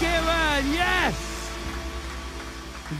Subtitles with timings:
[0.00, 0.72] geben.
[0.72, 1.14] Yes!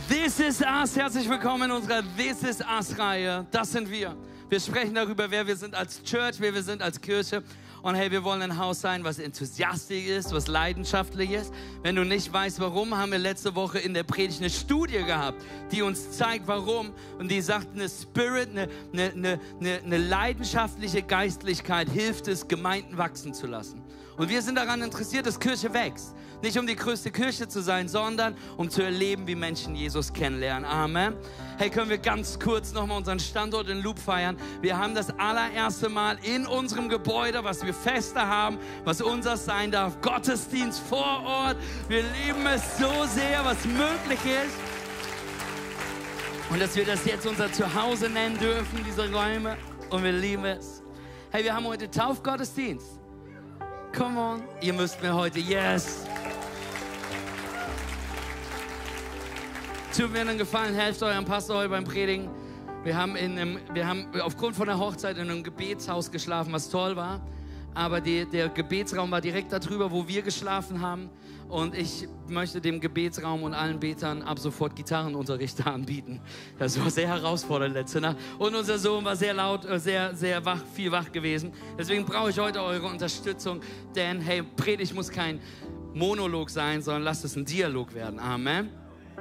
[0.09, 0.97] This is Us.
[0.97, 3.47] Herzlich willkommen in unserer This is Us-Reihe.
[3.51, 4.17] Das sind wir.
[4.49, 7.43] Wir sprechen darüber, wer wir sind als Church, wer wir sind als Kirche.
[7.83, 11.53] Und hey, wir wollen ein Haus sein, was enthusiastisch ist, was leidenschaftlich ist.
[11.83, 15.41] Wenn du nicht weißt, warum, haben wir letzte Woche in der Predigt eine Studie gehabt,
[15.71, 16.93] die uns zeigt, warum.
[17.19, 23.35] Und die sagt, eine Spirit, eine, eine, eine, eine leidenschaftliche Geistlichkeit hilft es, Gemeinden wachsen
[23.35, 23.86] zu lassen.
[24.17, 26.15] Und wir sind daran interessiert, dass Kirche wächst.
[26.43, 30.65] Nicht um die größte Kirche zu sein, sondern um zu erleben, wie Menschen Jesus kennenlernen.
[30.65, 31.15] Amen.
[31.59, 34.37] Hey, können wir ganz kurz nochmal unseren Standort in Loop feiern?
[34.61, 39.71] Wir haben das allererste Mal in unserem Gebäude, was wir fester haben, was unser sein
[39.71, 41.57] darf, Gottesdienst vor Ort.
[41.89, 44.57] Wir lieben es so sehr, was möglich ist.
[46.51, 49.57] Und dass wir das jetzt unser Zuhause nennen dürfen, diese Räume.
[49.91, 50.83] Und wir lieben es.
[51.31, 52.96] Hey, wir haben heute Taufgottesdienst.
[53.97, 54.43] Come on.
[54.61, 56.05] Ihr müsst mir heute, yes.
[59.97, 62.29] Tut mir einen Gefallen, helft eurem Pastor heute beim Predigen.
[62.85, 66.69] Wir haben, in einem, wir haben aufgrund von der Hochzeit in einem Gebetshaus geschlafen, was
[66.69, 67.23] toll war.
[67.73, 71.09] Aber die, der Gebetsraum war direkt darüber, wo wir geschlafen haben.
[71.49, 76.21] Und ich möchte dem Gebetsraum und allen Betern ab sofort Gitarrenunterricht anbieten.
[76.59, 78.17] Das war sehr herausfordernd letzte Nacht.
[78.39, 81.53] Und unser Sohn war sehr laut, äh, sehr, sehr wach, viel wach gewesen.
[81.79, 83.61] Deswegen brauche ich heute eure Unterstützung.
[83.95, 85.41] Denn, hey, Predigt muss kein
[85.95, 88.19] Monolog sein, sondern lasst es ein Dialog werden.
[88.19, 88.71] Amen.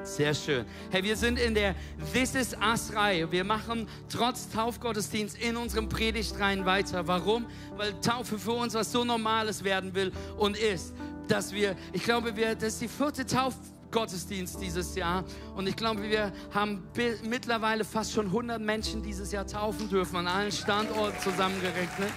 [0.04, 0.66] Sehr schön.
[0.92, 1.74] Hey, wir sind in der
[2.14, 3.32] This is Us-Reihe.
[3.32, 7.08] Wir machen trotz Taufgottesdienst in unserem Predigtreihen weiter.
[7.08, 7.46] Warum?
[7.78, 10.94] Weil Taufe für uns was so Normales werden will und ist,
[11.28, 15.24] dass wir, ich glaube, wir, das ist die vierte Taufgottesdienst dieses Jahr.
[15.56, 16.84] Und ich glaube, wir haben
[17.24, 22.12] mittlerweile fast schon 100 Menschen dieses Jahr taufen dürfen, an allen Standorten zusammengerechnet.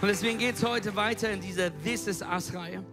[0.00, 2.84] Und deswegen geht es heute weiter in dieser This is Us-Reihe.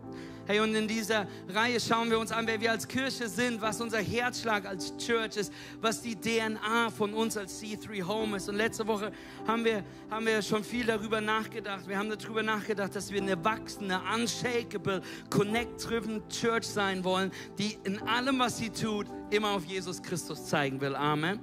[0.49, 3.79] Hey, und in dieser Reihe schauen wir uns an, wer wir als Kirche sind, was
[3.81, 8.49] unser Herzschlag als Church ist, was die DNA von uns als C3 Home ist.
[8.49, 9.11] Und letzte Woche
[9.45, 11.87] haben wir, haben wir schon viel darüber nachgedacht.
[11.87, 18.01] Wir haben darüber nachgedacht, dass wir eine wachsende, unshakable, connect-driven Church sein wollen, die in
[18.07, 20.95] allem, was sie tut, immer auf Jesus Christus zeigen will.
[20.95, 21.39] Amen.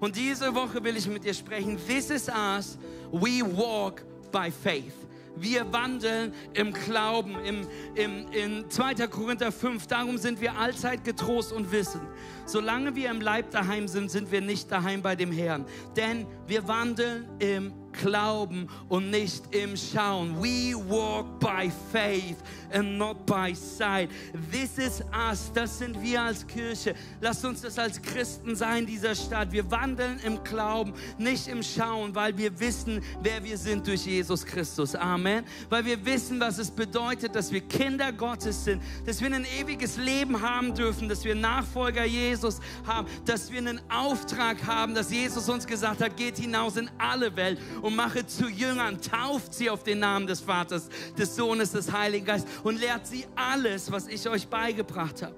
[0.00, 1.78] Und diese Woche will ich mit dir sprechen.
[1.86, 2.76] This is us.
[3.10, 4.92] We walk by faith.
[5.36, 7.36] Wir wandeln im Glauben.
[7.44, 9.06] Im, im, in 2.
[9.08, 12.00] Korinther 5, darum sind wir allzeit getrost und wissen,
[12.46, 15.64] solange wir im Leib daheim sind, sind wir nicht daheim bei dem Herrn.
[15.96, 20.36] Denn wir wandeln im Glauben und nicht im Schauen.
[20.42, 22.36] We walk by faith
[22.72, 24.10] and not by sight.
[24.50, 25.50] This is us.
[25.52, 26.94] Das sind wir als Kirche.
[27.20, 29.52] Lasst uns das als Christen sein dieser Stadt.
[29.52, 34.44] Wir wandeln im Glauben, nicht im Schauen, weil wir wissen, wer wir sind durch Jesus
[34.44, 34.94] Christus.
[34.94, 35.44] Amen.
[35.68, 39.96] Weil wir wissen, was es bedeutet, dass wir Kinder Gottes sind, dass wir ein ewiges
[39.98, 45.48] Leben haben dürfen, dass wir Nachfolger Jesus haben, dass wir einen Auftrag haben, dass Jesus
[45.48, 49.82] uns gesagt hat, geht hinaus in alle Welt und mache zu Jüngern, tauft sie auf
[49.82, 54.28] den Namen des Vaters, des Sohnes, des Heiligen Geistes und lehrt sie alles, was ich
[54.28, 55.36] euch beigebracht habe.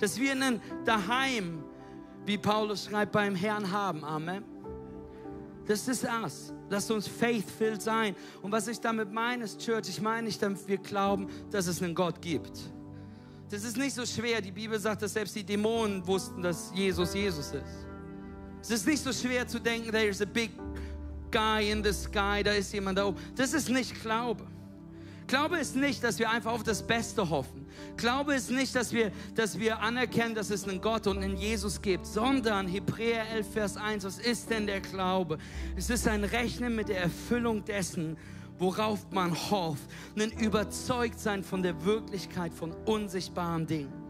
[0.00, 1.62] Dass wir einen daheim,
[2.26, 4.04] wie Paulus schreibt, beim Herrn haben.
[4.04, 4.44] Amen.
[5.66, 6.52] Das ist das.
[6.68, 8.14] Lasst uns faithful sein.
[8.42, 11.82] Und was ich damit meine, ist Church, ich meine nicht, dass wir glauben, dass es
[11.82, 12.58] einen Gott gibt.
[13.50, 14.40] Das ist nicht so schwer.
[14.40, 17.83] Die Bibel sagt, dass selbst die Dämonen wussten, dass Jesus Jesus ist.
[18.64, 20.50] Es ist nicht so schwer zu denken, there's a big
[21.30, 23.18] guy in the sky, da ist jemand da oben.
[23.36, 24.46] Das ist nicht Glaube.
[25.26, 27.66] Glaube ist nicht, dass wir einfach auf das Beste hoffen.
[27.98, 31.82] Glaube ist nicht, dass wir, dass wir anerkennen, dass es einen Gott und einen Jesus
[31.82, 35.36] gibt, sondern Hebräer 11, Vers 1, was ist denn der Glaube?
[35.76, 38.16] Es ist ein Rechnen mit der Erfüllung dessen,
[38.58, 44.03] worauf man hofft, ein Überzeugtsein von der Wirklichkeit von unsichtbaren Dingen.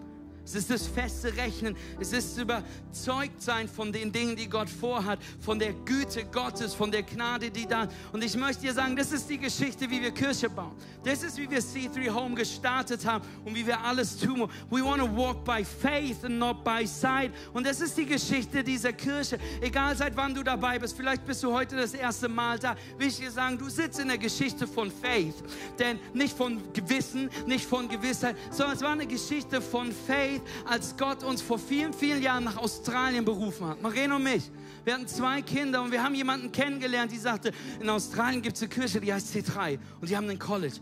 [0.44, 1.74] Es ist das feste Rechnen.
[1.98, 6.90] Es ist überzeugt sein von den Dingen, die Gott vorhat, von der Güte Gottes, von
[6.90, 7.88] der Gnade, die da.
[8.12, 10.72] Und ich möchte dir sagen, das ist die Geschichte, wie wir Kirche bauen.
[11.02, 14.48] Das ist, wie wir C3 Home gestartet haben und wie wir alles tun.
[14.70, 17.32] We want to walk by faith and not by sight.
[17.54, 19.38] Und das ist die Geschichte dieser Kirche.
[19.62, 23.08] Egal seit wann du dabei bist, vielleicht bist du heute das erste Mal da, will
[23.08, 25.36] ich dir sagen, du sitzt in der Geschichte von Faith.
[25.78, 30.42] Denn nicht von Gewissen, nicht von Gewissheit, sondern es war eine Geschichte von Faith Faith,
[30.64, 33.82] als Gott uns vor vielen, vielen Jahren nach Australien berufen hat.
[33.82, 34.50] Marene und mich.
[34.84, 38.62] Wir hatten zwei Kinder und wir haben jemanden kennengelernt, die sagte, in Australien gibt es
[38.62, 40.76] eine Kirche, die heißt C3 und die haben einen College.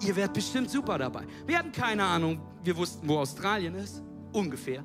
[0.00, 1.24] Ihr werdet bestimmt super dabei.
[1.46, 4.02] Wir hatten keine Ahnung, wir wussten, wo Australien ist,
[4.32, 4.84] ungefähr.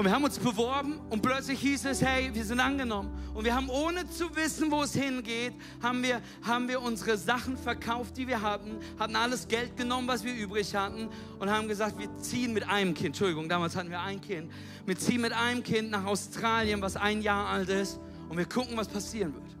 [0.00, 3.10] Und wir haben uns beworben und plötzlich hieß es, hey, wir sind angenommen.
[3.34, 5.52] Und wir haben ohne zu wissen, wo es hingeht,
[5.82, 10.24] haben wir, haben wir unsere Sachen verkauft, die wir hatten, hatten alles Geld genommen, was
[10.24, 14.00] wir übrig hatten und haben gesagt, wir ziehen mit einem Kind, Entschuldigung, damals hatten wir
[14.00, 14.50] ein Kind,
[14.86, 18.00] wir ziehen mit einem Kind nach Australien, was ein Jahr alt ist
[18.30, 19.54] und wir gucken, was passieren wird.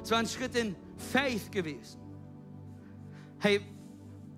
[0.00, 0.76] Es war ein Schritt in
[1.12, 1.98] Faith gewesen.
[3.40, 3.60] Hey,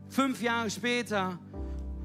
[0.08, 1.38] fünf Jahre später,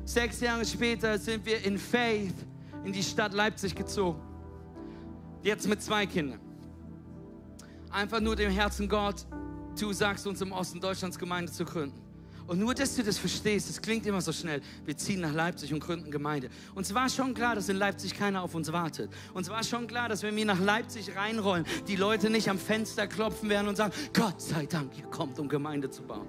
[0.04, 2.36] sechs Jahre später sind wir in Faith
[2.84, 4.22] in die Stadt Leipzig gezogen.
[5.44, 6.40] Jetzt mit zwei Kindern.
[7.92, 9.26] Einfach nur dem Herzen Gott,
[9.80, 12.10] du sagst uns im Osten Deutschlands Gemeinde zu gründen.
[12.50, 14.62] Und nur, dass du das verstehst, es klingt immer so schnell.
[14.84, 16.50] Wir ziehen nach Leipzig und gründen Gemeinde.
[16.74, 19.12] Und es war schon klar, dass in Leipzig keiner auf uns wartet.
[19.36, 22.58] Und es war schon klar, dass wenn wir nach Leipzig reinrollen, die Leute nicht am
[22.58, 26.26] Fenster klopfen werden und sagen, Gott sei Dank, ihr kommt, um Gemeinde zu bauen.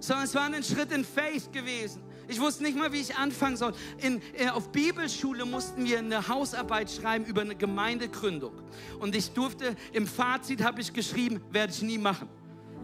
[0.00, 2.00] Sondern es war ein Schritt in Faith gewesen.
[2.30, 3.72] Ich wusste nicht mal, wie ich anfangen soll.
[3.98, 8.52] In, äh, auf Bibelschule mussten wir eine Hausarbeit schreiben über eine Gemeindegründung.
[9.00, 12.28] Und ich durfte, im Fazit habe ich geschrieben, werde ich nie machen.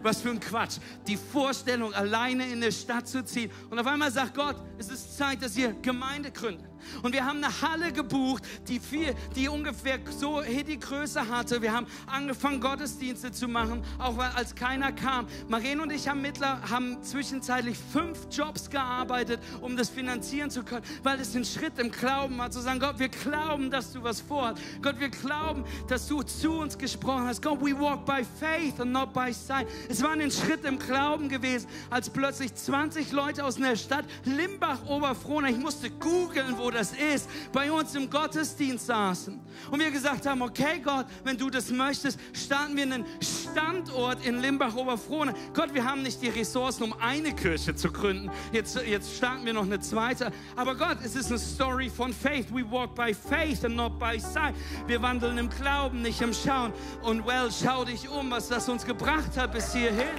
[0.03, 0.79] Was für ein Quatsch.
[1.07, 3.53] Die Vorstellung, alleine in eine Stadt zu ziehen.
[3.71, 6.67] Und auf einmal sagt Gott, es ist Zeit, dass ihr Gemeinde gründet.
[7.03, 11.63] Und wir haben eine Halle gebucht, die, viel, die ungefähr so die Größe hatte.
[11.63, 15.27] Wir haben angefangen, Gottesdienste zu machen, auch als keiner kam.
[15.49, 20.85] Marien und ich haben, mittler, haben zwischenzeitlich fünf Jobs gearbeitet, um das finanzieren zu können,
[21.03, 24.21] weil es ein Schritt im Glauben war, zu sagen, Gott, wir glauben, dass du was
[24.21, 24.61] vorhast.
[24.83, 27.43] Gott, wir glauben, dass du zu uns gesprochen hast.
[27.43, 29.67] Gott, we walk by faith and not by sight.
[29.89, 34.85] Es war ein Schritt im Glauben gewesen, als plötzlich 20 Leute aus einer Stadt, Limbach,
[34.87, 39.41] Oberfrohna, ich musste googeln, wo das ist, bei uns im Gottesdienst saßen.
[39.71, 44.41] Und wir gesagt haben, okay Gott, wenn du das möchtest, starten wir einen Standort in
[44.41, 45.35] Limbach-Oberfrohne.
[45.55, 48.31] Gott, wir haben nicht die Ressourcen, um eine Kirche zu gründen.
[48.53, 50.33] Jetzt, jetzt starten wir noch eine zweite.
[50.55, 52.47] Aber Gott, es ist eine Story von Faith.
[52.51, 54.55] We walk by faith and not by sight.
[54.87, 56.73] Wir wandeln im Glauben, nicht im Schauen.
[57.03, 60.17] Und well, schau dich um, was das uns gebracht hat bis hierhin.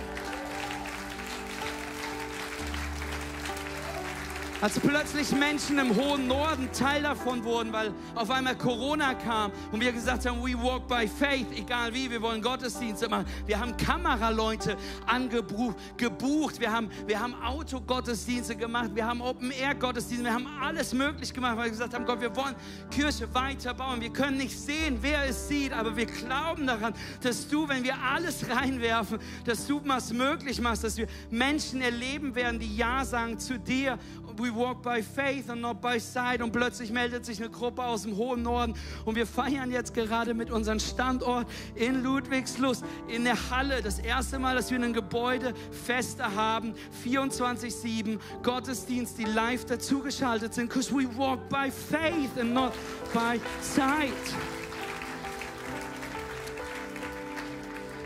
[4.60, 9.82] Als plötzlich Menschen im hohen Norden Teil davon wurden, weil auf einmal Corona kam und
[9.82, 13.26] wir gesagt haben, we walk by faith, egal wie, wir wollen Gottesdienste machen.
[13.46, 14.76] Wir haben Kameraleute
[15.06, 15.76] angebucht,
[16.60, 21.66] wir haben, wir haben Autogottesdienste gemacht, wir haben Open-Air-Gottesdienste, wir haben alles möglich gemacht, weil
[21.66, 22.56] wir gesagt haben, Gott, wir wollen
[22.90, 24.02] Kirche weiterbauen.
[24.02, 27.94] Wir können nicht sehen, wer es sieht, aber wir glauben daran, dass du, wenn wir
[28.02, 33.38] alles reinwerfen, dass du was möglich machst, dass wir Menschen erleben werden, die Ja sagen
[33.38, 34.00] zu dir
[34.40, 36.42] we walk by faith and not by sight.
[36.42, 38.74] Und plötzlich meldet sich eine Gruppe aus dem hohen Norden.
[39.06, 43.82] Und wir feiern jetzt gerade mit unserem Standort in Ludwigslust, in der Halle.
[43.82, 46.74] Das erste Mal, dass wir ein Gebäude fester haben.
[47.06, 50.70] 24-7 Gottesdienst, die live dazugeschaltet sind.
[50.70, 52.74] Because we walk by faith and not
[53.14, 54.14] by sight.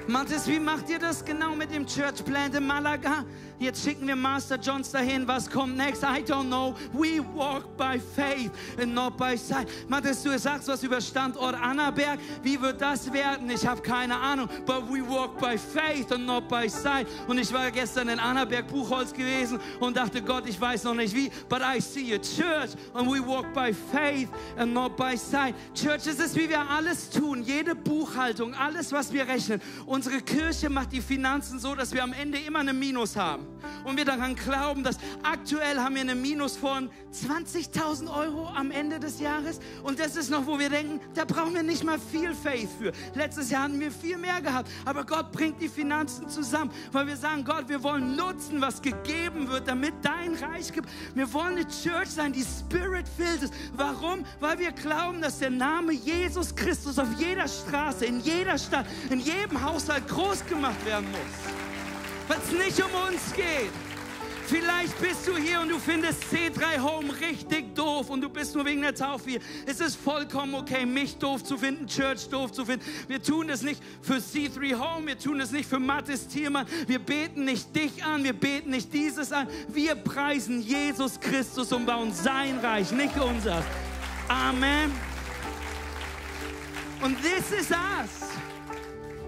[0.08, 3.24] Matthias, wie macht ihr das genau mit dem Church Plant in Malaga?
[3.62, 5.28] Jetzt schicken wir Master Johns dahin.
[5.28, 6.02] Was kommt next?
[6.02, 6.74] I don't know.
[6.94, 8.50] We walk by faith
[8.82, 9.68] and not by sight.
[9.88, 12.20] Matthias, du sagst was über Standort Annaberg.
[12.42, 13.48] Wie wird das werden?
[13.52, 14.50] Ich habe keine Ahnung.
[14.66, 17.06] But we walk by faith and not by sight.
[17.28, 21.14] Und ich war gestern in Annaberg Buchholz gewesen und dachte, Gott, ich weiß noch nicht
[21.14, 21.30] wie.
[21.48, 25.54] But I see a church and we walk by faith and not by sight.
[25.76, 27.44] Church, es ist wie wir alles tun.
[27.44, 29.62] Jede Buchhaltung, alles, was wir rechnen.
[29.86, 33.51] Unsere Kirche macht die Finanzen so, dass wir am Ende immer eine Minus haben
[33.84, 39.00] und wir daran glauben, dass aktuell haben wir einen Minus von 20.000 Euro am Ende
[39.00, 42.34] des Jahres und das ist noch, wo wir denken, da brauchen wir nicht mal viel
[42.34, 42.92] Faith für.
[43.16, 47.18] Letztes Jahr hatten wir viel mehr gehabt, aber Gott bringt die Finanzen zusammen, weil wir
[47.18, 50.90] sagen, Gott, wir wollen nutzen, was gegeben wird, damit dein Reich gibt.
[51.14, 53.54] Wir wollen eine Church sein, die Spirit-filled ist.
[53.76, 54.26] Warum?
[54.40, 59.20] Weil wir glauben, dass der Name Jesus Christus auf jeder Straße, in jeder Stadt, in
[59.20, 61.61] jedem Haushalt groß gemacht werden muss
[62.32, 63.72] weil es nicht um uns geht.
[64.48, 68.66] Vielleicht bist du hier und du findest C3 Home richtig doof und du bist nur
[68.66, 69.40] wegen der Taufe hier.
[69.66, 72.86] Es ist vollkommen okay, mich doof zu finden, Church doof zu finden.
[73.10, 76.66] Wir tun das nicht für C3 Home, wir tun das nicht für Mathis Thiermann.
[76.88, 79.48] Wir beten nicht dich an, wir beten nicht dieses an.
[79.68, 83.62] Wir preisen Jesus Christus und bauen sein Reich, nicht unser.
[84.30, 84.92] Amen.
[87.02, 88.30] Und this is us.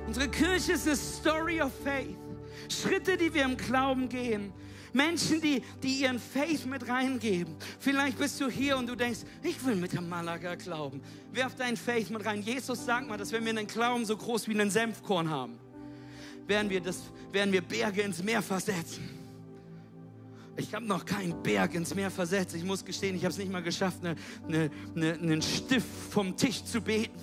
[0.07, 2.22] Unsere Kirche ist eine Story of faith.
[2.69, 4.53] Schritte, die wir im Glauben gehen.
[4.93, 7.55] Menschen, die, die ihren Faith mit reingeben.
[7.79, 11.01] Vielleicht bist du hier und du denkst, ich will mit dem Malaga glauben.
[11.31, 12.41] Werf dein Faith mit rein.
[12.41, 15.57] Jesus sagt mal, dass wenn wir einen Glauben so groß wie einen Senfkorn haben,
[16.45, 16.99] werden wir, das,
[17.31, 19.09] werden wir Berge ins Meer versetzen.
[20.55, 22.53] Ich habe noch keinen Berg ins Meer versetzt.
[22.55, 24.15] Ich muss gestehen, ich habe es nicht mal geschafft, eine,
[24.47, 27.17] eine, eine, einen Stift vom Tisch zu beten.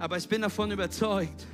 [0.00, 1.46] Aber ich bin davon überzeugt,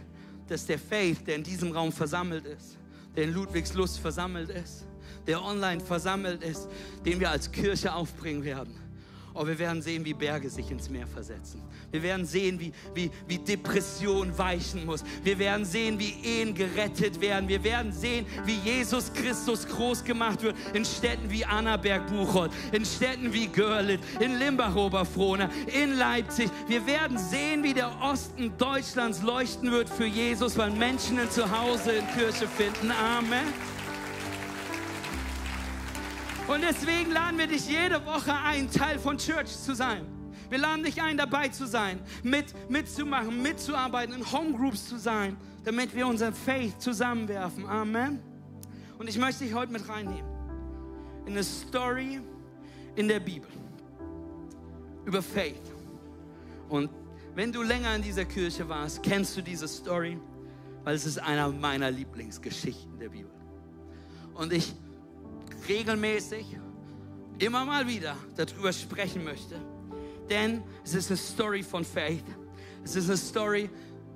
[0.48, 2.76] dass der Faith, der in diesem Raum versammelt ist,
[3.16, 4.86] der in Ludwigslust versammelt ist,
[5.26, 6.68] der online versammelt ist,
[7.04, 8.74] den wir als Kirche aufbringen werden,
[9.36, 11.60] Oh, wir werden sehen, wie Berge sich ins Meer versetzen.
[11.90, 15.02] Wir werden sehen, wie, wie, wie Depression weichen muss.
[15.24, 17.48] Wir werden sehen, wie Ehen gerettet werden.
[17.48, 23.32] Wir werden sehen, wie Jesus Christus groß gemacht wird in Städten wie Annaberg-Buchholz, in Städten
[23.32, 26.48] wie Görlitz, in Limbach-Oberfrohna, in Leipzig.
[26.68, 31.90] Wir werden sehen, wie der Osten Deutschlands leuchten wird für Jesus, weil Menschen ein Zuhause
[31.90, 32.92] in Kirche finden.
[32.92, 33.73] Amen.
[36.54, 40.06] Und deswegen laden wir dich jede Woche ein, Teil von Church zu sein.
[40.48, 45.92] Wir laden dich ein, dabei zu sein, mit, mitzumachen, mitzuarbeiten, in Homegroups zu sein, damit
[45.96, 47.66] wir unseren Faith zusammenwerfen.
[47.66, 48.20] Amen.
[48.98, 50.30] Und ich möchte dich heute mit reinnehmen
[51.26, 52.20] in eine Story
[52.94, 53.50] in der Bibel
[55.06, 55.72] über Faith.
[56.68, 56.88] Und
[57.34, 60.20] wenn du länger in dieser Kirche warst, kennst du diese Story,
[60.84, 63.32] weil es ist einer meiner Lieblingsgeschichten der Bibel.
[64.34, 64.72] Und ich
[65.68, 66.58] regelmäßig,
[67.38, 69.56] immer mal wieder darüber sprechen möchte.
[70.28, 72.24] Denn es ist eine Story von Faith.
[72.84, 73.70] Es ist eine Story,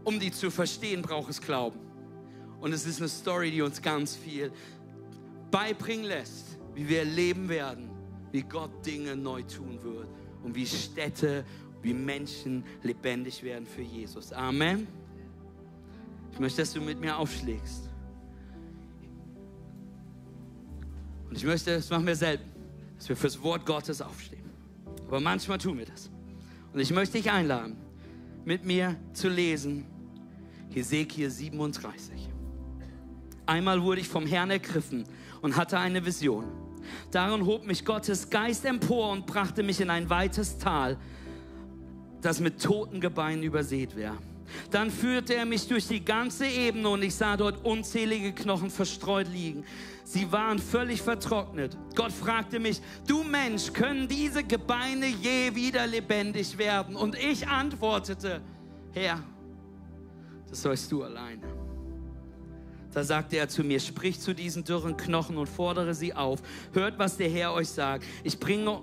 [0.04, 1.78] um die zu verstehen, braucht es Glauben.
[2.60, 4.50] Und es ist eine Story, die uns ganz viel
[5.50, 7.90] beibringen lässt, wie wir erleben werden,
[8.32, 10.08] wie Gott Dinge neu tun wird
[10.42, 11.44] und wie Städte,
[11.82, 14.32] wie Menschen lebendig werden für Jesus.
[14.32, 14.86] Amen.
[16.32, 17.87] Ich möchte, dass du mit mir aufschlägst.
[21.28, 22.48] Und ich möchte, das machen wir selten,
[22.96, 24.44] dass wir fürs Wort Gottes aufstehen.
[25.06, 26.10] Aber manchmal tun wir das.
[26.72, 27.76] Und ich möchte dich einladen,
[28.44, 29.86] mit mir zu lesen,
[30.70, 32.28] Hesekiel 37.
[33.46, 35.04] Einmal wurde ich vom Herrn ergriffen
[35.40, 36.44] und hatte eine Vision.
[37.10, 40.98] Darin hob mich Gottes Geist empor und brachte mich in ein weites Tal,
[42.20, 44.16] das mit toten Gebeinen übersät wäre.
[44.70, 49.28] Dann führte er mich durch die ganze Ebene und ich sah dort unzählige Knochen verstreut
[49.28, 49.64] liegen.
[50.04, 51.76] Sie waren völlig vertrocknet.
[51.94, 56.96] Gott fragte mich, du Mensch, können diese Gebeine je wieder lebendig werden?
[56.96, 58.40] Und ich antwortete,
[58.92, 59.22] Herr,
[60.48, 61.57] das sollst du alleine.
[62.98, 66.40] Da sagte er zu mir, sprich zu diesen dürren Knochen und fordere sie auf.
[66.72, 68.04] Hört, was der Herr euch sagt.
[68.24, 68.80] Ich bringe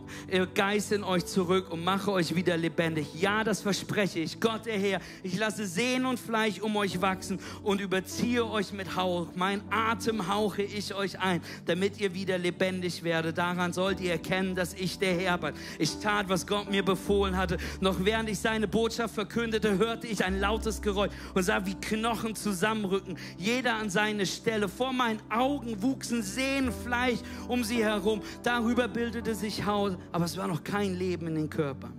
[0.53, 3.07] Geist in euch zurück und mache euch wieder lebendig.
[3.19, 4.39] Ja, das verspreche ich.
[4.39, 8.95] Gott, der Herr, ich lasse Sehnen und Fleisch um euch wachsen und überziehe euch mit
[8.95, 9.27] Hauch.
[9.36, 13.38] Mein Atem hauche ich euch ein, damit ihr wieder lebendig werdet.
[13.38, 15.55] Daran sollt ihr erkennen, dass ich der Herr bin.
[15.77, 17.57] Ich tat, was Gott mir befohlen hatte.
[17.81, 22.34] Noch während ich seine Botschaft verkündete, hörte ich ein lautes Geräusch und sah, wie Knochen
[22.34, 23.17] zusammenrücken.
[23.38, 24.69] Jeder an seine Stelle.
[24.69, 28.21] Vor meinen Augen wuchsen Sehnenfleisch um sie herum.
[28.43, 31.93] Darüber bildete sich Haus, aber es war noch kein Leben in den Körpern.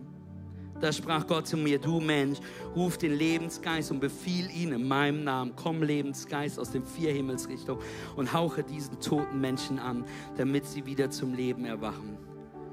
[0.80, 2.38] Da sprach Gott zu mir, du Mensch,
[2.76, 5.52] ruf den Lebensgeist und befiehl ihn in meinem Namen.
[5.56, 7.82] Komm, Lebensgeist aus den vier Himmelsrichtungen
[8.14, 10.04] und hauche diesen toten Menschen an,
[10.36, 12.18] damit sie wieder zum Leben erwachen.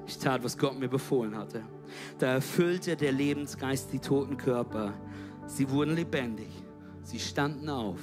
[0.06, 1.64] Ich tat, was Gott mir befohlen hatte.
[2.20, 4.94] Da erfüllte der Lebensgeist die toten Körper.
[5.48, 6.50] Sie wurden lebendig.
[7.04, 8.00] Sie standen auf.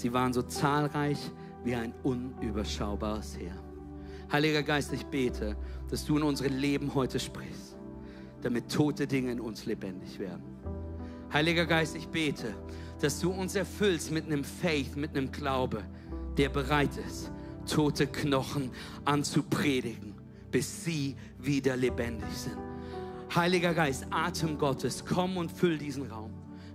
[0.00, 1.18] Sie waren so zahlreich
[1.62, 3.54] wie ein unüberschaubares Heer.
[4.32, 5.58] Heiliger Geist, ich bete,
[5.90, 7.76] dass du in unsere Leben heute sprichst,
[8.40, 10.42] damit tote Dinge in uns lebendig werden.
[11.30, 12.54] Heiliger Geist, ich bete,
[13.02, 15.84] dass du uns erfüllst mit einem Faith, mit einem Glaube,
[16.38, 17.30] der bereit ist,
[17.70, 18.70] tote Knochen
[19.04, 20.14] anzupredigen,
[20.50, 22.56] bis sie wieder lebendig sind.
[23.34, 26.29] Heiliger Geist, Atem Gottes, komm und füll diesen Raum.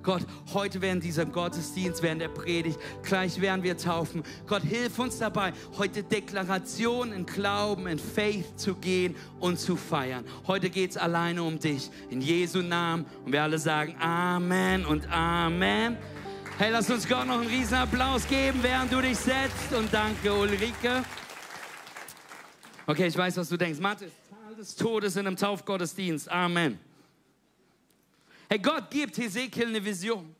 [0.05, 0.21] Gott,
[0.53, 4.21] heute während diesem Gottesdienst, während der Predigt, gleich werden wir taufen.
[4.45, 10.23] Gott, hilf uns dabei, heute Deklaration in Glauben, in Faith zu gehen und zu feiern.
[10.45, 11.89] Heute geht es alleine um dich.
[12.11, 13.05] In Jesu Namen.
[13.25, 15.97] Und wir alle sagen Amen und Amen.
[16.59, 19.73] Hey, lass uns Gott noch einen riesen Applaus geben, während du dich setzt.
[19.75, 21.03] Und danke, Ulrike.
[22.85, 23.79] Okay, ich weiß, was du denkst.
[23.79, 26.31] Mathis, Tal des Todes in einem Taufgottesdienst.
[26.31, 26.79] Amen.
[28.49, 30.35] Hey, Gott gibt Hesekiel eine Vision,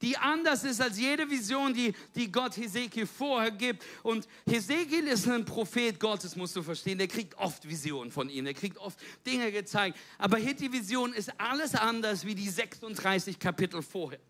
[0.00, 3.84] die anders ist als jede Vision, die, die Gott Hesekiel vorher gibt.
[4.02, 6.98] Und Hesekiel ist ein Prophet Gottes, musst du verstehen.
[6.98, 9.98] Der kriegt oft Visionen von ihm, der kriegt oft Dinge gezeigt.
[10.18, 14.20] Aber hier die Vision ist alles anders wie die 36 Kapitel vorher.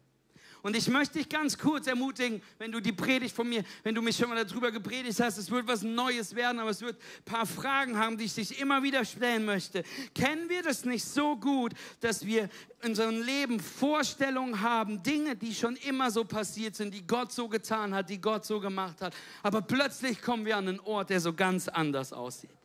[0.64, 4.00] Und ich möchte dich ganz kurz ermutigen, wenn du die Predigt von mir, wenn du
[4.00, 7.24] mich schon mal darüber gepredigt hast, es wird was Neues werden, aber es wird ein
[7.26, 9.84] paar Fragen haben, die ich dich immer wieder stellen möchte.
[10.14, 12.48] Kennen wir das nicht so gut, dass wir
[12.80, 17.46] in unserem Leben Vorstellungen haben, Dinge, die schon immer so passiert sind, die Gott so
[17.46, 21.20] getan hat, die Gott so gemacht hat, aber plötzlich kommen wir an einen Ort, der
[21.20, 22.63] so ganz anders aussieht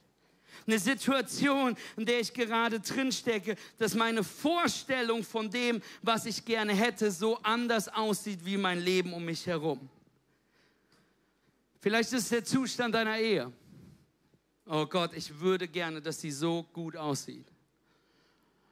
[0.70, 6.46] eine Situation, in der ich gerade drin stecke, dass meine Vorstellung von dem, was ich
[6.46, 9.90] gerne hätte, so anders aussieht wie mein Leben um mich herum.
[11.82, 13.52] Vielleicht ist es der Zustand deiner Ehe.
[14.66, 17.48] Oh Gott, ich würde gerne, dass sie so gut aussieht.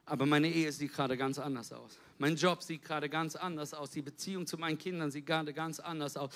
[0.05, 1.97] Aber meine Ehe sieht gerade ganz anders aus.
[2.19, 3.91] Mein Job sieht gerade ganz anders aus.
[3.91, 6.31] Die Beziehung zu meinen Kindern sieht gerade ganz anders aus.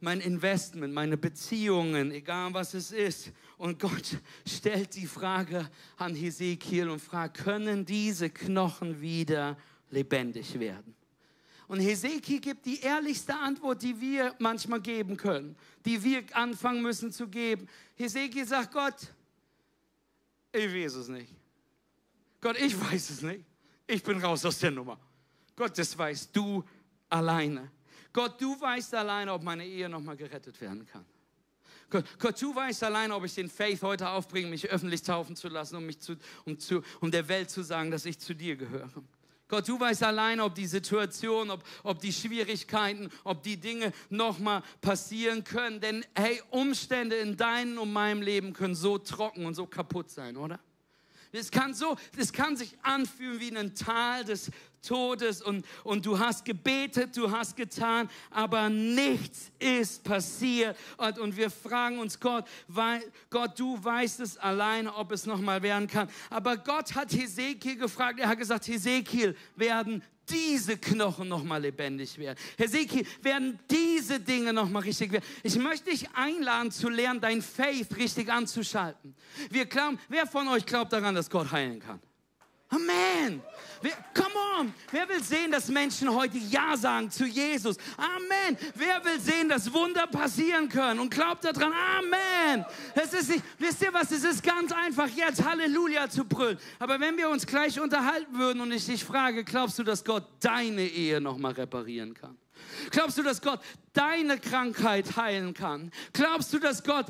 [0.00, 3.32] Mein Investment, meine Beziehungen, egal was es ist.
[3.58, 9.58] Und Gott stellt die Frage an Hesekiel und fragt, können diese Knochen wieder
[9.90, 10.94] lebendig werden?
[11.66, 17.10] Und Hesekiel gibt die ehrlichste Antwort, die wir manchmal geben können, die wir anfangen müssen
[17.10, 17.68] zu geben.
[17.96, 18.94] Hesekiel sagt Gott,
[20.52, 21.32] ich weiß es nicht.
[22.40, 23.44] Gott, ich weiß es nicht.
[23.86, 24.98] Ich bin raus aus der Nummer.
[25.56, 26.64] Gott, das weißt du
[27.08, 27.70] alleine.
[28.12, 31.04] Gott, du weißt alleine, ob meine Ehe nochmal gerettet werden kann.
[31.90, 35.48] Gott, Gott, du weißt alleine, ob ich den Faith heute aufbringe, mich öffentlich taufen zu
[35.48, 38.56] lassen, um, mich zu, um, zu, um der Welt zu sagen, dass ich zu dir
[38.56, 38.90] gehöre.
[39.46, 44.62] Gott, du weißt alleine, ob die Situation, ob, ob die Schwierigkeiten, ob die Dinge nochmal
[44.80, 45.80] passieren können.
[45.80, 50.36] Denn hey, Umstände in deinem und meinem Leben können so trocken und so kaputt sein,
[50.36, 50.58] oder?
[51.34, 54.50] Es kann so, es kann sich anfühlen wie ein Tal des
[54.86, 60.76] Todes und, und du hast gebetet, du hast getan, aber nichts ist passiert.
[60.96, 65.62] Und, und wir fragen uns Gott, weil, Gott, du weißt es alleine, ob es nochmal
[65.62, 66.08] werden kann.
[66.30, 72.38] Aber Gott hat Hesekiel gefragt, er hat gesagt, Hesekiel, werden diese Knochen nochmal lebendig werden.
[72.58, 75.24] Hesekiel, werden diese Dinge nochmal richtig werden.
[75.42, 79.14] Ich möchte dich einladen zu lernen, dein Faith richtig anzuschalten.
[79.50, 82.00] Wir glauben, wer von euch glaubt daran, dass Gott heilen kann?
[82.74, 83.42] Amen.
[83.80, 84.74] Wer, come on.
[84.90, 87.76] Wer will sehen, dass Menschen heute Ja sagen zu Jesus?
[87.96, 88.56] Amen.
[88.74, 91.72] Wer will sehen, dass Wunder passieren können und glaubt daran?
[91.72, 92.64] Amen.
[92.94, 94.10] Es ist nicht, wisst ihr was?
[94.10, 96.58] Es ist ganz einfach, jetzt Halleluja zu brüllen.
[96.78, 100.24] Aber wenn wir uns gleich unterhalten würden und ich dich frage, glaubst du, dass Gott
[100.40, 102.38] deine Ehe nochmal reparieren kann?
[102.90, 103.60] Glaubst du, dass Gott
[103.92, 105.90] deine Krankheit heilen kann?
[106.12, 107.06] Glaubst du, dass Gott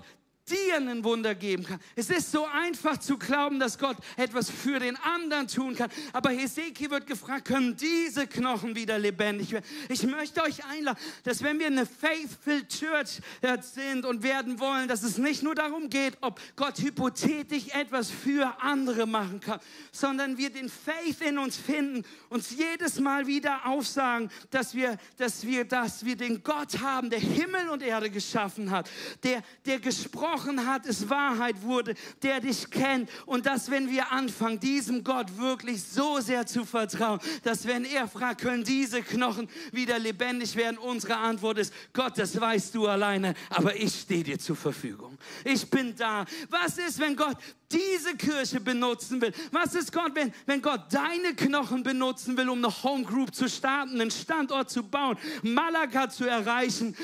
[0.51, 1.81] dir ein Wunder geben kann.
[1.97, 5.91] Es ist so einfach zu glauben, dass Gott etwas für den anderen tun kann.
[6.13, 9.65] Aber Hesekiel wird gefragt, können diese Knochen wieder lebendig werden?
[9.89, 13.21] Ich möchte euch einladen, dass wenn wir eine Faithful Church
[13.61, 18.61] sind und werden wollen, dass es nicht nur darum geht, ob Gott hypothetisch etwas für
[18.61, 19.61] andere machen kann,
[19.93, 25.47] sondern wir den Faith in uns finden, uns jedes Mal wieder aufsagen, dass wir, dass
[25.47, 28.91] wir, dass wir den Gott haben, der Himmel und Erde geschaffen hat,
[29.23, 33.09] der, der gesprochen gesprochen hat, es Wahrheit wurde, der dich kennt.
[33.27, 38.09] Und dass, wenn wir anfangen, diesem Gott wirklich so sehr zu vertrauen, dass wenn er
[38.09, 43.35] fragt, können diese Knochen wieder lebendig werden, unsere Antwort ist, Gott, das weißt du alleine,
[43.51, 45.19] aber ich stehe dir zur Verfügung.
[45.45, 46.25] Ich bin da.
[46.49, 47.37] Was ist, wenn Gott
[47.71, 49.33] diese Kirche benutzen will?
[49.53, 53.49] Was ist Gott, wenn, wenn Gott deine Knochen benutzen will, um eine Home Group zu
[53.49, 56.97] starten, einen Standort zu bauen, Malaga zu erreichen?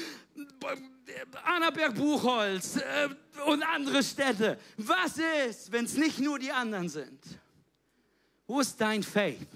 [1.45, 3.09] Annaberg Buchholz äh,
[3.47, 4.59] und andere Städte.
[4.77, 5.19] Was
[5.49, 7.21] ist, wenn es nicht nur die anderen sind?
[8.47, 9.49] Wo ist dein Faith?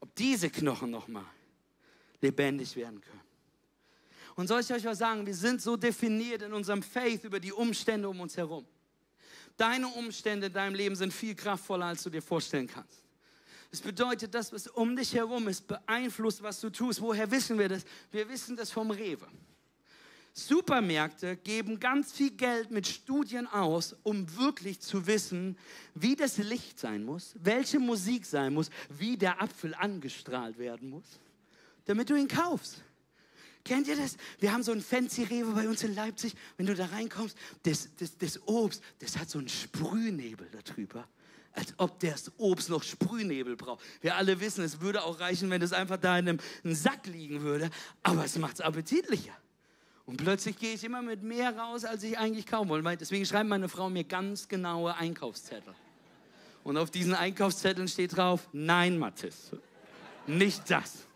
[0.00, 1.24] Ob diese Knochen nochmal
[2.20, 3.20] lebendig werden können.
[4.36, 5.24] Und soll ich euch was sagen?
[5.24, 8.66] Wir sind so definiert in unserem Faith über die Umstände um uns herum.
[9.56, 13.04] Deine Umstände in deinem Leben sind viel kraftvoller, als du dir vorstellen kannst.
[13.70, 17.00] Das bedeutet, das, was um dich herum ist, beeinflusst, was du tust.
[17.00, 17.84] Woher wissen wir das?
[18.10, 19.26] Wir wissen das vom Rewe.
[20.36, 25.56] Supermärkte geben ganz viel Geld mit Studien aus, um wirklich zu wissen,
[25.94, 31.20] wie das Licht sein muss, welche Musik sein muss, wie der Apfel angestrahlt werden muss,
[31.84, 32.82] damit du ihn kaufst.
[33.64, 34.16] Kennt ihr das?
[34.40, 36.34] Wir haben so ein fancy Rewe bei uns in Leipzig.
[36.56, 41.08] Wenn du da reinkommst, das, das, das Obst, das hat so einen Sprühnebel darüber.
[41.52, 43.84] Als ob das Obst noch Sprühnebel braucht.
[44.00, 47.06] Wir alle wissen, es würde auch reichen, wenn es einfach da in einem, einem Sack
[47.06, 47.70] liegen würde.
[48.02, 49.32] Aber es macht es appetitlicher.
[50.06, 52.98] Und plötzlich gehe ich immer mit mehr raus, als ich eigentlich kaufen wollte.
[52.98, 55.74] Deswegen schreibt meine Frau mir ganz genaue Einkaufszettel.
[56.62, 59.50] Und auf diesen Einkaufszetteln steht drauf, nein, Mathis,
[60.26, 61.06] nicht das.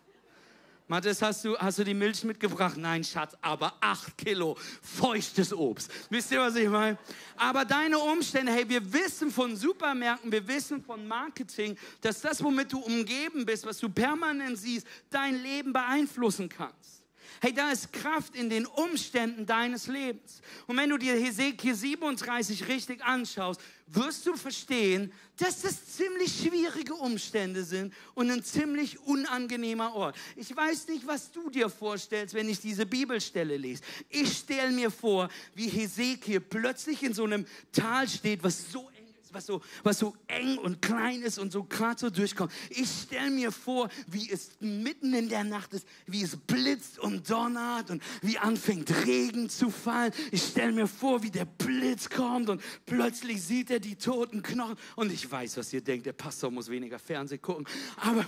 [0.86, 2.78] Mathis, hast du, hast du die Milch mitgebracht?
[2.78, 5.90] Nein, Schatz, aber acht Kilo feuchtes Obst.
[6.08, 6.96] Wisst ihr, was ich meine?
[7.36, 12.72] Aber deine Umstände, hey, wir wissen von Supermärkten, wir wissen von Marketing, dass das, womit
[12.72, 16.97] du umgeben bist, was du permanent siehst, dein Leben beeinflussen kannst.
[17.40, 20.40] Hey, da ist Kraft in den Umständen deines Lebens.
[20.66, 26.94] Und wenn du dir Hesekiel 37 richtig anschaust, wirst du verstehen, dass das ziemlich schwierige
[26.94, 30.16] Umstände sind und ein ziemlich unangenehmer Ort.
[30.36, 33.82] Ich weiß nicht, was du dir vorstellst, wenn ich diese Bibelstelle lese.
[34.08, 38.90] Ich stelle mir vor, wie Hesekiel plötzlich in so einem Tal steht, was so
[39.32, 42.52] was so, was so eng und klein ist und so gerade so durchkommt.
[42.70, 47.28] Ich stelle mir vor, wie es mitten in der Nacht ist, wie es blitzt und
[47.28, 50.12] donnert und wie anfängt Regen zu fallen.
[50.30, 54.76] Ich stelle mir vor, wie der Blitz kommt und plötzlich sieht er die toten Knochen.
[54.96, 57.66] Und ich weiß, was ihr denkt, der Pastor muss weniger Fernsehen gucken.
[57.96, 58.26] Aber,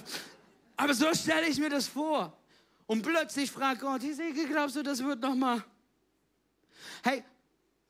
[0.76, 2.36] aber so stelle ich mir das vor.
[2.86, 5.64] Und plötzlich fragt Gott, Hesekiel, glaubst du, das wird nochmal?
[7.02, 7.22] Hey,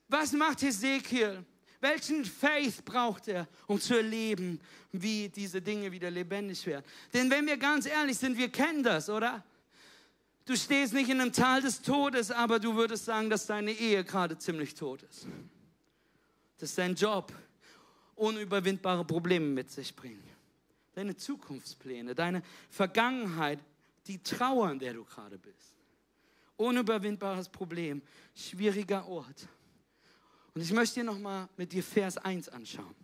[0.08, 1.44] was macht Hesekiel?
[1.80, 4.60] Welchen Faith braucht er, um zu erleben,
[4.92, 6.84] wie diese Dinge wieder lebendig werden?
[7.14, 9.42] Denn wenn wir ganz ehrlich sind, wir kennen das, oder?
[10.44, 14.04] Du stehst nicht in einem Tal des Todes, aber du würdest sagen, dass deine Ehe
[14.04, 15.26] gerade ziemlich tot ist.
[16.58, 17.32] Dass dein Job
[18.16, 20.24] unüberwindbare Probleme mit sich bringt.
[20.94, 23.60] Deine Zukunftspläne, deine Vergangenheit,
[24.06, 25.76] die Trauer, in der du gerade bist.
[26.56, 28.02] Unüberwindbares Problem,
[28.34, 29.48] schwieriger Ort.
[30.54, 32.94] Und ich möchte dir nochmal mit dir Vers 1 anschauen.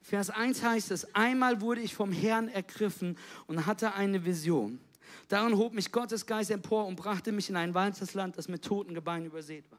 [0.00, 4.80] Vers 1 heißt es, einmal wurde ich vom Herrn ergriffen und hatte eine Vision.
[5.28, 8.64] Darin hob mich Gottes Geist empor und brachte mich in ein weites Land, das mit
[8.64, 9.78] toten Gebeinen übersät war.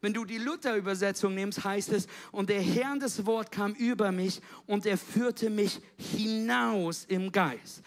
[0.00, 4.40] Wenn du die Luther-Übersetzung nimmst, heißt es, und der Herr des Wort kam über mich
[4.66, 7.82] und er führte mich hinaus im Geist.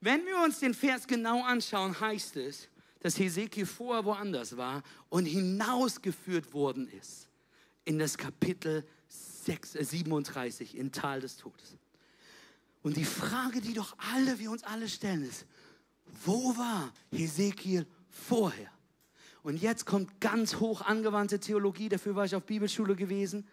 [0.00, 2.68] Wenn wir uns den Vers genau anschauen, heißt es,
[3.00, 7.27] dass Hesekiel vorher woanders war und hinausgeführt worden ist
[7.88, 11.78] in das Kapitel 6, äh 37, in Tal des Todes.
[12.82, 15.46] Und die Frage, die doch alle, wir uns alle stellen, ist,
[16.22, 18.70] wo war Hesekiel vorher?
[19.42, 23.48] Und jetzt kommt ganz hoch angewandte Theologie, dafür war ich auf Bibelschule gewesen.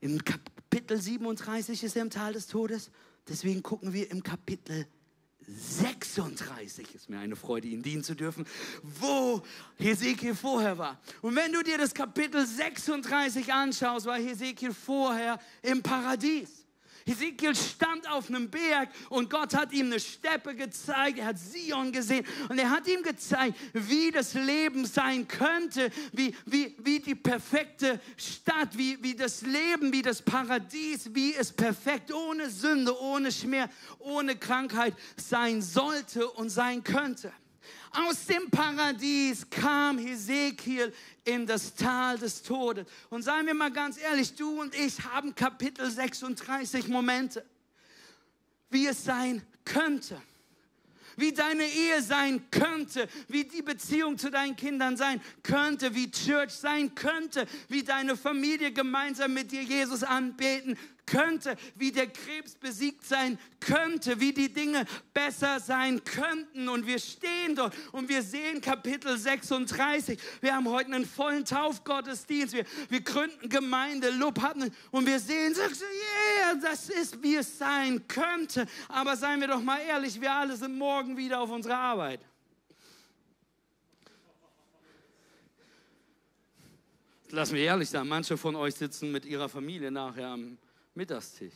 [0.00, 2.90] Im Kapitel 37 ist er im Tal des Todes.
[3.28, 4.84] Deswegen gucken wir im Kapitel
[5.48, 8.46] 36 ist mir eine Freude, Ihnen dienen zu dürfen,
[8.82, 9.42] wo
[9.78, 11.00] Hesekiel vorher war.
[11.22, 16.57] Und wenn du dir das Kapitel 36 anschaust, war Hesekiel vorher im Paradies.
[17.08, 21.18] Ezekiel stand auf einem Berg und Gott hat ihm eine Steppe gezeigt.
[21.18, 26.34] Er hat Sion gesehen und er hat ihm gezeigt, wie das Leben sein könnte, wie,
[26.44, 32.12] wie, wie die perfekte Stadt, wie, wie das Leben, wie das Paradies, wie es perfekt
[32.12, 37.32] ohne Sünde, ohne Schmerz, ohne Krankheit sein sollte und sein könnte.
[37.92, 40.92] Aus dem Paradies kam Hesekiel
[41.24, 42.86] in das Tal des Todes.
[43.10, 47.44] Und seien wir mal ganz ehrlich, du und ich haben Kapitel 36 Momente,
[48.70, 50.20] wie es sein könnte
[51.18, 56.52] wie deine Ehe sein könnte, wie die Beziehung zu deinen Kindern sein könnte, wie Church
[56.52, 63.04] sein könnte, wie deine Familie gemeinsam mit dir Jesus anbeten könnte, wie der Krebs besiegt
[63.04, 66.68] sein könnte, wie die Dinge besser sein könnten.
[66.68, 70.18] Und wir stehen dort und wir sehen Kapitel 36.
[70.40, 72.54] Wir haben heute einen vollen Taufgottesdienst.
[72.54, 78.06] Wir, wir gründen Gemeinde, Lob hatten und wir sehen, yeah, das ist, wie es sein
[78.06, 78.66] könnte.
[78.88, 82.20] Aber seien wir doch mal ehrlich, wir alle sind morgen wieder auf unserer Arbeit.
[87.30, 90.56] Lass mich ehrlich sein, manche von euch sitzen mit ihrer Familie nachher am
[90.98, 91.54] Mittagstisch.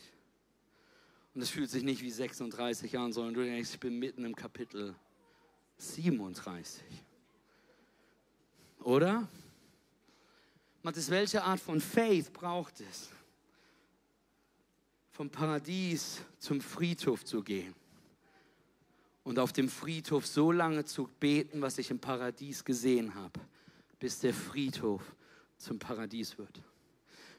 [1.34, 4.36] Und es fühlt sich nicht wie 36 an, sondern du denkst, ich bin mitten im
[4.36, 4.94] Kapitel
[5.78, 6.80] 37.
[8.84, 9.26] Oder?
[10.84, 13.10] Matthias, welche Art von Faith braucht es?
[15.10, 17.74] Vom Paradies zum Friedhof zu gehen
[19.24, 23.40] und auf dem Friedhof so lange zu beten, was ich im Paradies gesehen habe,
[23.98, 25.02] bis der Friedhof
[25.58, 26.62] zum Paradies wird.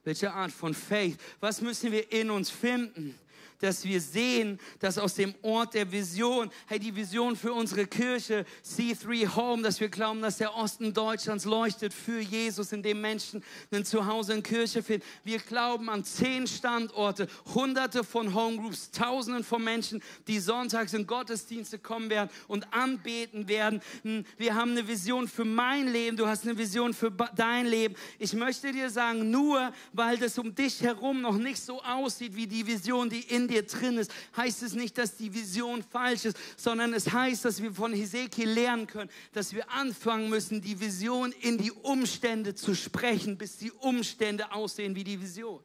[0.04, 1.18] Welche Art von Faith?
[1.40, 3.18] Was müssen wir in uns finden?
[3.64, 8.46] Dass wir sehen, dass aus dem Ort der Vision, hey, die Vision für unsere Kirche,
[8.66, 13.42] C3 Home, dass wir glauben, dass der Osten Deutschlands leuchtet für Jesus, in dem Menschen
[13.72, 15.06] ein Zuhause in Kirche finden.
[15.24, 21.80] Wir glauben an zehn Standorte, hunderte von Homegroups, tausenden von Menschen, die sonntags in Gottesdienste
[21.80, 23.82] kommen werden und anbeten werden.
[24.02, 27.96] Hm, wir haben eine Vision für mein Leben, du hast eine Vision für dein Leben.
[28.20, 32.48] Ich möchte dir sagen, nur weil das um dich herum noch nicht so aussieht wie
[32.48, 36.26] die Vision, die in dir dir drin ist, heißt es nicht, dass die Vision falsch
[36.26, 40.80] ist, sondern es heißt, dass wir von Hesekiel lernen können, dass wir anfangen müssen, die
[40.80, 45.64] Vision in die Umstände zu sprechen, bis die Umstände aussehen wie die Vision.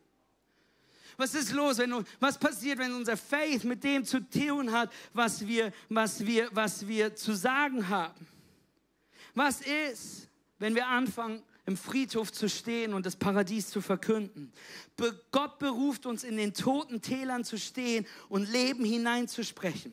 [1.16, 1.78] Was ist los?
[1.78, 6.48] Wenn, was passiert, wenn unser Faith mit dem zu tun hat, was wir, was wir,
[6.52, 8.26] was wir zu sagen haben?
[9.34, 10.28] Was ist,
[10.60, 14.50] wenn wir anfangen, im Friedhof zu stehen und das Paradies zu verkünden.
[15.30, 19.92] Gott beruft uns in den toten Tälern zu stehen und Leben hineinzusprechen.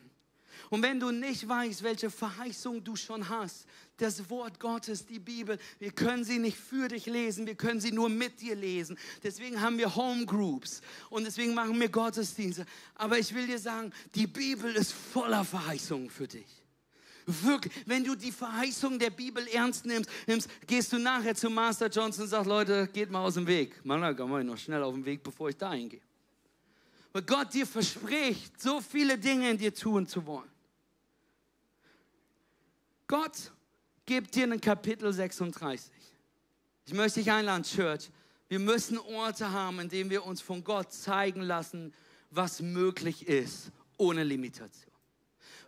[0.69, 3.65] Und wenn du nicht weißt, welche Verheißung du schon hast,
[3.97, 7.91] das Wort Gottes, die Bibel, wir können sie nicht für dich lesen, wir können sie
[7.91, 8.97] nur mit dir lesen.
[9.21, 12.65] Deswegen haben wir Homegroups und deswegen machen wir Gottesdienste.
[12.95, 16.54] Aber ich will dir sagen, die Bibel ist voller Verheißungen für dich.
[17.25, 21.87] Wirklich, wenn du die Verheißung der Bibel ernst nimmst, nimmst, gehst du nachher zu Master
[21.87, 23.83] Johnson und sagst, Leute, geht mal aus dem Weg.
[23.83, 26.01] Mann, komm mal noch schnell auf den Weg, bevor ich dahin gehe.
[27.11, 30.49] Weil Gott dir verspricht, so viele Dinge in dir tun zu wollen.
[33.07, 33.51] Gott
[34.05, 35.91] gibt dir ein Kapitel 36.
[36.85, 38.11] Ich möchte dich einladen, Church.
[38.47, 41.91] Wir müssen Orte haben, in denen wir uns von Gott zeigen lassen,
[42.29, 44.94] was möglich ist, ohne Limitation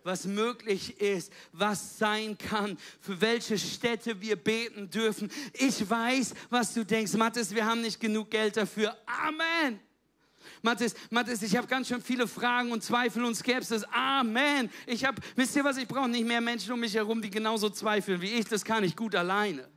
[0.04, 5.30] was möglich ist, was sein kann, für welche Städte wir beten dürfen.
[5.52, 7.14] Ich weiß, was du denkst.
[7.14, 8.96] Mathis, wir haben nicht genug Geld dafür.
[9.06, 9.80] Amen.
[10.62, 13.84] Mathis, Mathis, ich habe ganz schön viele Fragen und Zweifel und Skepsis.
[13.84, 14.70] Amen.
[14.86, 17.70] Ich habe, wisst ihr was, ich brauche nicht mehr Menschen um mich herum, die genauso
[17.70, 18.46] zweifeln wie ich.
[18.46, 19.68] Das kann ich gut alleine.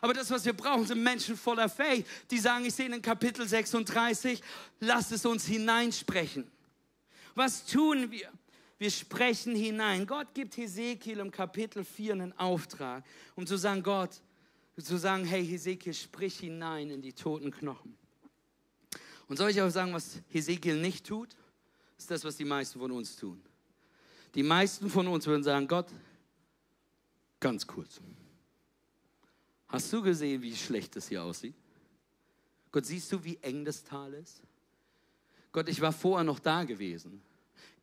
[0.00, 3.46] Aber das, was wir brauchen, sind Menschen voller Faith, die sagen, ich sehe in Kapitel
[3.46, 4.40] 36,
[4.80, 6.48] lass es uns hineinsprechen.
[7.34, 8.30] Was tun wir?
[8.78, 10.06] Wir sprechen hinein.
[10.06, 14.20] Gott gibt Hesekiel im Kapitel 4 einen Auftrag, um zu sagen, Gott,
[14.80, 17.96] zu sagen, hey Hesekiel, sprich hinein in die toten Knochen.
[19.26, 21.36] Und soll ich auch sagen, was Hesekiel nicht tut?
[21.98, 23.42] Ist das, was die meisten von uns tun.
[24.34, 25.88] Die meisten von uns würden sagen, Gott,
[27.40, 28.00] ganz kurz.
[29.66, 31.54] Hast du gesehen, wie schlecht es hier aussieht?
[32.70, 34.40] Gott, siehst du, wie eng das Tal ist?
[35.50, 37.20] Gott, ich war vorher noch da gewesen.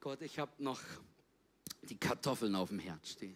[0.06, 0.80] Gott, ich habe noch
[1.82, 3.36] die Kartoffeln auf dem Herd stehen.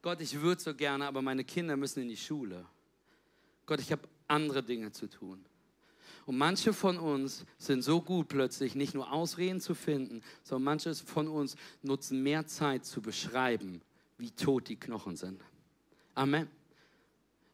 [0.00, 2.64] Gott, ich würde so gerne, aber meine Kinder müssen in die Schule.
[3.66, 5.44] Gott, ich habe andere Dinge zu tun.
[6.24, 10.94] Und manche von uns sind so gut plötzlich, nicht nur Ausreden zu finden, sondern manche
[10.94, 13.82] von uns nutzen mehr Zeit zu beschreiben,
[14.18, 15.40] wie tot die Knochen sind.
[16.14, 16.48] Amen.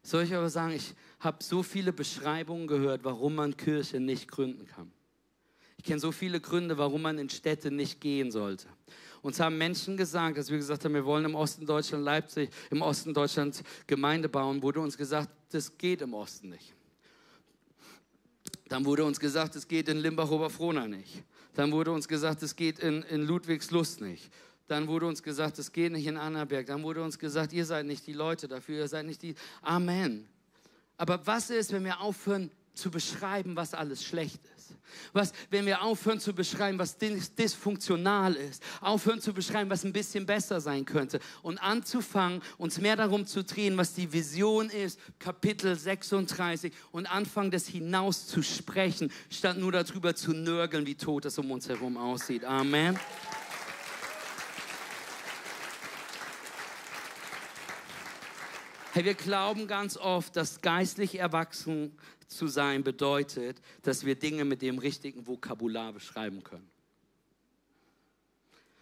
[0.03, 4.67] Soll ich aber sagen, ich habe so viele Beschreibungen gehört, warum man Kirche nicht gründen
[4.67, 4.91] kann.
[5.81, 8.67] Ich kenne so viele Gründe, warum man in Städte nicht gehen sollte.
[9.23, 12.83] Uns haben Menschen gesagt, dass wir gesagt haben, wir wollen im Osten Deutschland, Leipzig, im
[12.83, 16.75] Osten Deutschland Gemeinde bauen, wurde uns gesagt, das geht im Osten nicht.
[18.69, 21.23] Dann wurde uns gesagt, es geht in Limbach-Oberfrohna nicht.
[21.55, 24.29] Dann wurde uns gesagt, es geht in, in Ludwigslust nicht.
[24.67, 26.67] Dann wurde uns gesagt, es geht nicht in Annaberg.
[26.67, 29.33] Dann wurde uns gesagt, ihr seid nicht die Leute dafür, ihr seid nicht die.
[29.63, 30.27] Amen.
[30.97, 34.60] Aber was ist, wenn wir aufhören zu beschreiben, was alles schlecht ist?
[35.13, 40.25] Was, wenn wir aufhören zu beschreiben, was dysfunktional ist, aufhören zu beschreiben, was ein bisschen
[40.25, 45.75] besser sein könnte und anzufangen, uns mehr darum zu drehen, was die Vision ist, Kapitel
[45.75, 51.37] 36 und anfangen, das hinaus zu sprechen, statt nur darüber zu nörgeln, wie tot es
[51.37, 52.45] um uns herum aussieht.
[52.45, 52.99] Amen.
[58.93, 61.97] Hey, wir glauben ganz oft, dass geistlich erwachsen
[62.31, 66.69] zu sein bedeutet, dass wir Dinge mit dem richtigen Vokabular beschreiben können.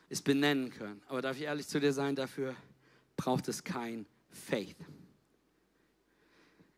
[0.08, 1.02] Es benennen können.
[1.08, 2.56] Aber darf ich ehrlich zu dir sein, dafür
[3.18, 4.78] braucht es kein Faith.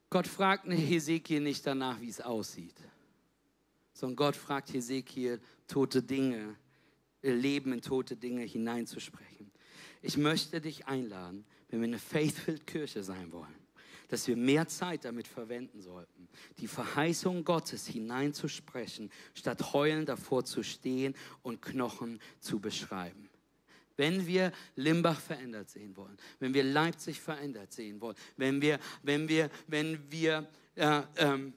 [0.09, 2.75] Gott fragt Hesekiel nicht danach, wie es aussieht,
[3.93, 6.55] sondern Gott fragt Hesekiel, tote Dinge,
[7.21, 9.51] Leben in tote Dinge hineinzusprechen.
[10.01, 13.60] Ich möchte dich einladen, wenn wir eine faithful Kirche sein wollen,
[14.11, 20.63] dass wir mehr Zeit damit verwenden sollten, die Verheißung Gottes hineinzusprechen, statt heulend davor zu
[20.63, 23.29] stehen und Knochen zu beschreiben.
[23.95, 29.29] Wenn wir Limbach verändert sehen wollen, wenn wir Leipzig verändert sehen wollen, wenn wir, wenn
[29.29, 30.45] wir, wenn wir
[30.75, 31.53] äh, ähm,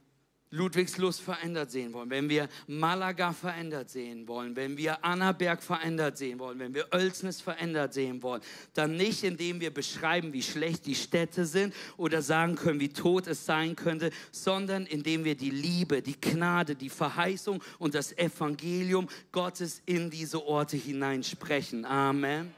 [0.55, 6.39] Ludwigslust verändert sehen wollen, wenn wir Malaga verändert sehen wollen, wenn wir Annaberg verändert sehen
[6.39, 8.41] wollen, wenn wir Oelsnes verändert sehen wollen,
[8.73, 13.27] dann nicht, indem wir beschreiben, wie schlecht die Städte sind oder sagen können, wie tot
[13.27, 19.09] es sein könnte, sondern indem wir die Liebe, die Gnade, die Verheißung und das Evangelium
[19.33, 21.85] Gottes in diese Orte hineinsprechen.
[21.85, 22.53] Amen.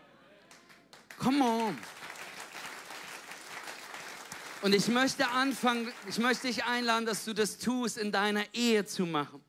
[1.18, 1.78] Come on.
[4.66, 8.84] Und ich möchte anfangen, ich möchte dich einladen, dass du das tust, in deiner Ehe
[8.84, 9.40] zu machen.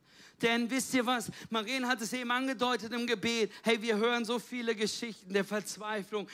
[0.41, 1.32] Denn wisst ihr was?
[1.50, 3.52] Marien hat es eben angedeutet im Gebet.
[3.63, 6.28] Hey, wir hören so viele Geschichten der Verzweiflung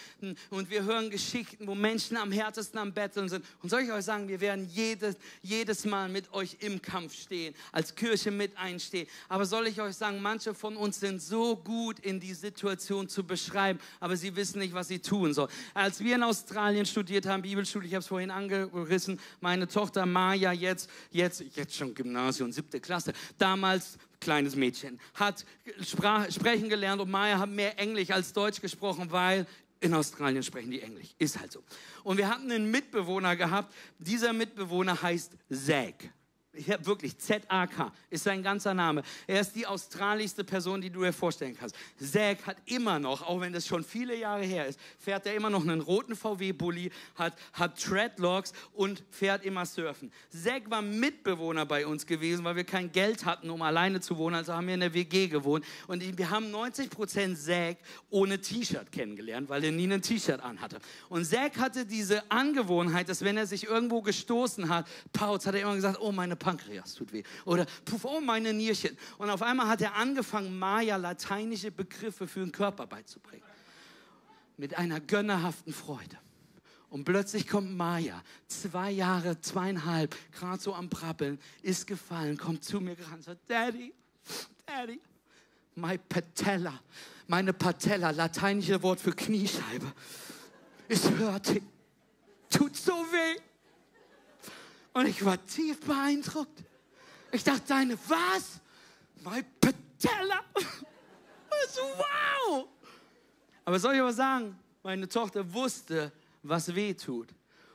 [0.49, 3.45] und wir hören Geschichten, wo Menschen am härtesten am Betteln sind.
[3.61, 7.55] Und soll ich euch sagen, wir werden jedes, jedes Mal mit euch im Kampf stehen,
[7.71, 9.07] als Kirche mit einstehen.
[9.29, 13.23] Aber soll ich euch sagen, manche von uns sind so gut in die Situation zu
[13.23, 15.49] beschreiben, aber sie wissen nicht, was sie tun sollen.
[15.73, 20.51] Als wir in Australien studiert haben, Bibelschule, ich habe es vorhin angerissen, meine Tochter Maja
[20.51, 25.45] jetzt, jetzt, jetzt schon Gymnasium, siebte Klasse, damals kleines Mädchen, hat
[25.81, 29.45] Sprach, sprechen gelernt und Maya hat mehr Englisch als Deutsch gesprochen, weil
[29.79, 31.09] in Australien sprechen die Englisch.
[31.19, 31.63] Ist halt so.
[32.03, 33.73] Und wir hatten einen Mitbewohner gehabt.
[33.99, 36.09] Dieser Mitbewohner heißt Zack.
[36.69, 39.01] Habe wirklich Z-A-K ist sein ganzer Name.
[39.25, 41.75] Er ist die australischste Person, die du dir vorstellen kannst.
[41.97, 45.49] Zack hat immer noch, auch wenn das schon viele Jahre her ist, fährt er immer
[45.49, 50.11] noch einen roten VW-Bully, hat, hat Treadlocks und fährt immer surfen.
[50.29, 54.35] Zack war Mitbewohner bei uns gewesen, weil wir kein Geld hatten, um alleine zu wohnen.
[54.35, 55.65] Also haben wir in der WG gewohnt.
[55.87, 57.77] Und wir haben 90 Prozent Zack
[58.11, 60.79] ohne T-Shirt kennengelernt, weil er nie ein T-Shirt anhatte.
[61.09, 65.61] Und Zack hatte diese Angewohnheit, dass wenn er sich irgendwo gestoßen hat, Pauz, hat er
[65.61, 67.23] immer gesagt, oh, meine Pankreas tut weh.
[67.45, 68.97] Oder puff, oh, meine Nierchen.
[69.17, 73.43] Und auf einmal hat er angefangen, Maya lateinische Begriffe für den Körper beizubringen.
[74.57, 76.17] Mit einer gönnerhaften Freude.
[76.89, 82.79] Und plötzlich kommt Maya, zwei Jahre, zweieinhalb, gerade so am Brabbeln, ist gefallen, kommt zu
[82.81, 83.91] mir gerannt und sagt, Daddy,
[84.67, 85.01] Daddy,
[85.73, 86.79] my patella,
[87.27, 89.91] meine Patella, lateinische Wort für Kniescheibe,
[90.87, 91.67] ist hurting,
[92.49, 93.41] tut so weh.
[94.93, 96.63] Und ich war tief beeindruckt.
[97.31, 98.61] Ich dachte, deine was?
[99.23, 100.43] My patella.
[101.69, 102.67] so, wow.
[103.65, 106.11] Aber soll ich aber sagen, meine Tochter wusste,
[106.43, 107.29] was weh tut.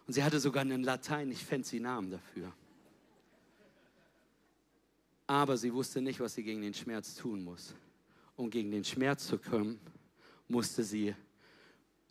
[0.07, 2.53] Und sie hatte sogar einen lateinisch fancy Namen dafür.
[5.27, 7.75] Aber sie wusste nicht, was sie gegen den Schmerz tun muss.
[8.37, 9.81] Um gegen den Schmerz zu kommen,
[10.47, 11.15] musste sie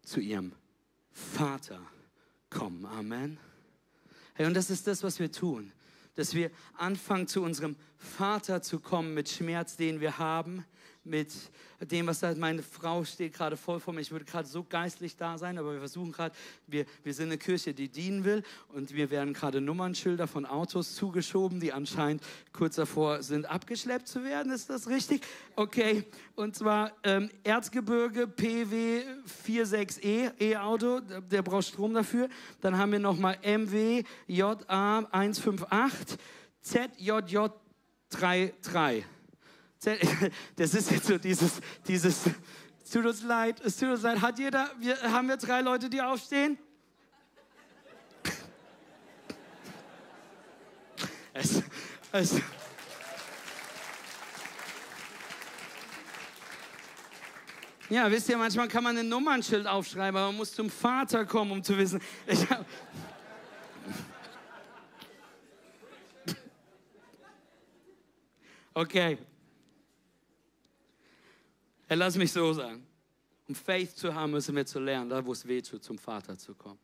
[0.04, 0.52] zu ihrem
[1.12, 1.82] Vater
[2.50, 2.86] kommen.
[2.86, 3.40] Amen.
[4.38, 5.72] Hey, und das ist das, was wir tun.
[6.14, 10.64] Dass wir anfangen, zu unserem Vater zu kommen mit Schmerz, den wir haben,
[11.08, 11.32] mit
[11.80, 14.02] dem, was da, meine Frau steht gerade voll vor mir.
[14.02, 17.38] Ich würde gerade so geistlich da sein, aber wir versuchen gerade, wir, wir sind eine
[17.38, 22.76] Kirche, die dienen will und wir werden gerade Nummernschilder von Autos zugeschoben, die anscheinend kurz
[22.76, 24.52] davor sind, abgeschleppt zu werden.
[24.52, 25.22] Ist das richtig?
[25.56, 26.06] Okay.
[26.36, 29.04] Und zwar ähm, Erzgebirge PW
[29.46, 32.30] 46E E-Auto, der braucht Strom dafür.
[32.62, 36.18] Dann haben wir nochmal MW JA 158
[36.62, 37.48] ZJJ
[38.10, 39.17] 33.
[40.56, 41.54] Das ist jetzt so dieses,
[41.88, 42.26] dieses,
[42.84, 44.22] es tut uns leid, es tut uns leid.
[44.22, 46.58] Hat jeder, wir, haben wir drei Leute, die aufstehen?
[51.40, 51.62] Es,
[52.12, 52.42] es,
[57.90, 61.52] ja, wisst ihr, manchmal kann man ein Nummernschild aufschreiben, aber man muss zum Vater kommen,
[61.52, 62.02] um zu wissen.
[62.26, 62.66] Ich hab,
[68.74, 69.20] okay,
[71.90, 72.86] Hey, lass mich so sagen.
[73.48, 76.38] Um Faith zu haben, müssen wir zu lernen, da wo es weh tut, zum Vater
[76.38, 76.80] zu kommen.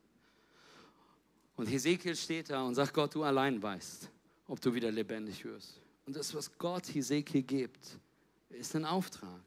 [1.57, 4.09] Und Hesekiel steht da und sagt, Gott, du allein weißt,
[4.47, 5.81] ob du wieder lebendig wirst.
[6.05, 7.99] Und das, was Gott Hesekiel gibt,
[8.49, 9.41] ist ein Auftrag.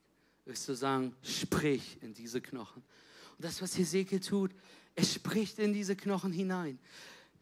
[0.45, 2.83] Ist zu sagen, sprich in diese Knochen.
[3.39, 4.51] Und das, was Hesekiel tut,
[4.95, 6.79] er spricht in diese Knochen hinein.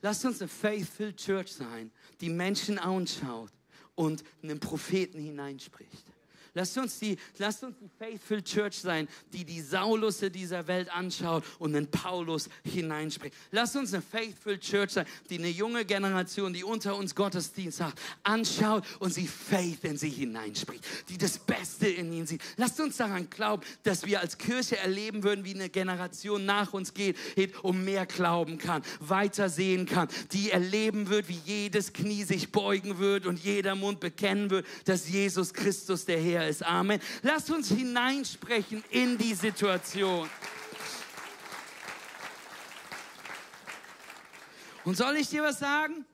[0.02, 3.50] Lasst uns eine faithful Church sein, die Menschen anschaut
[3.96, 6.13] und einen Propheten hineinspricht.
[6.54, 11.42] Lasst uns die, lasst uns die Faithful Church sein, die die Saulusse dieser Welt anschaut
[11.58, 13.34] und in Paulus hineinspricht.
[13.50, 17.94] Lasst uns eine Faithful Church sein, die eine junge Generation, die unter uns Gottesdienst hat,
[18.22, 22.40] anschaut und sie Faith in sie hineinspricht, die das Beste in ihnen sieht.
[22.56, 26.94] Lasst uns daran glauben, dass wir als Kirche erleben würden, wie eine Generation nach uns
[26.94, 27.16] geht,
[27.62, 32.98] um mehr glauben kann, weiter sehen kann, die erleben wird, wie jedes Knie sich beugen
[32.98, 36.62] wird und jeder Mund bekennen wird, dass Jesus Christus der Herr ist.
[36.62, 37.00] Amen.
[37.22, 40.28] Lass uns hineinsprechen in die Situation.
[44.84, 46.04] Und soll ich dir was sagen?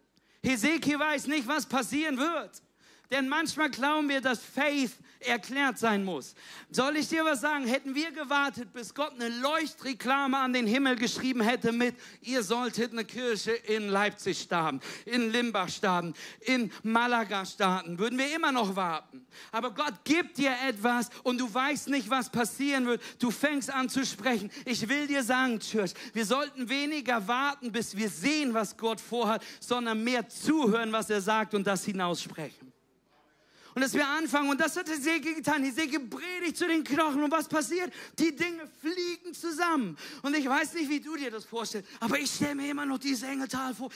[0.43, 2.62] Hesekiel weiß nicht, was passieren wird.
[3.11, 6.35] Denn manchmal glauben wir, dass Faith erklärt sein muss.
[6.71, 7.67] Soll ich dir was sagen?
[7.67, 12.93] Hätten wir gewartet, bis Gott eine Leuchtreklame an den Himmel geschrieben hätte mit, ihr solltet
[12.93, 18.77] eine Kirche in Leipzig starten, in Limbach starten, in Malaga starten, würden wir immer noch
[18.77, 19.27] warten.
[19.53, 23.03] Aber Gott gibt dir etwas und du weißt nicht, was passieren wird.
[23.19, 24.51] Du fängst an zu sprechen.
[24.65, 29.45] Ich will dir sagen, Church, wir sollten weniger warten, bis wir sehen, was Gott vorhat,
[29.61, 32.70] sondern mehr zuhören, was er sagt und das hinaussprechen.
[33.75, 35.62] Und dass wir anfangen, und das hat Hesekiel getan.
[35.62, 37.23] Hesekiel predigt zu den Knochen.
[37.23, 37.93] Und was passiert?
[38.18, 39.97] Die Dinge fliegen zusammen.
[40.23, 42.99] Und ich weiß nicht, wie du dir das vorstellst, aber ich stelle mir immer noch
[42.99, 43.91] dieses Engeltal vor.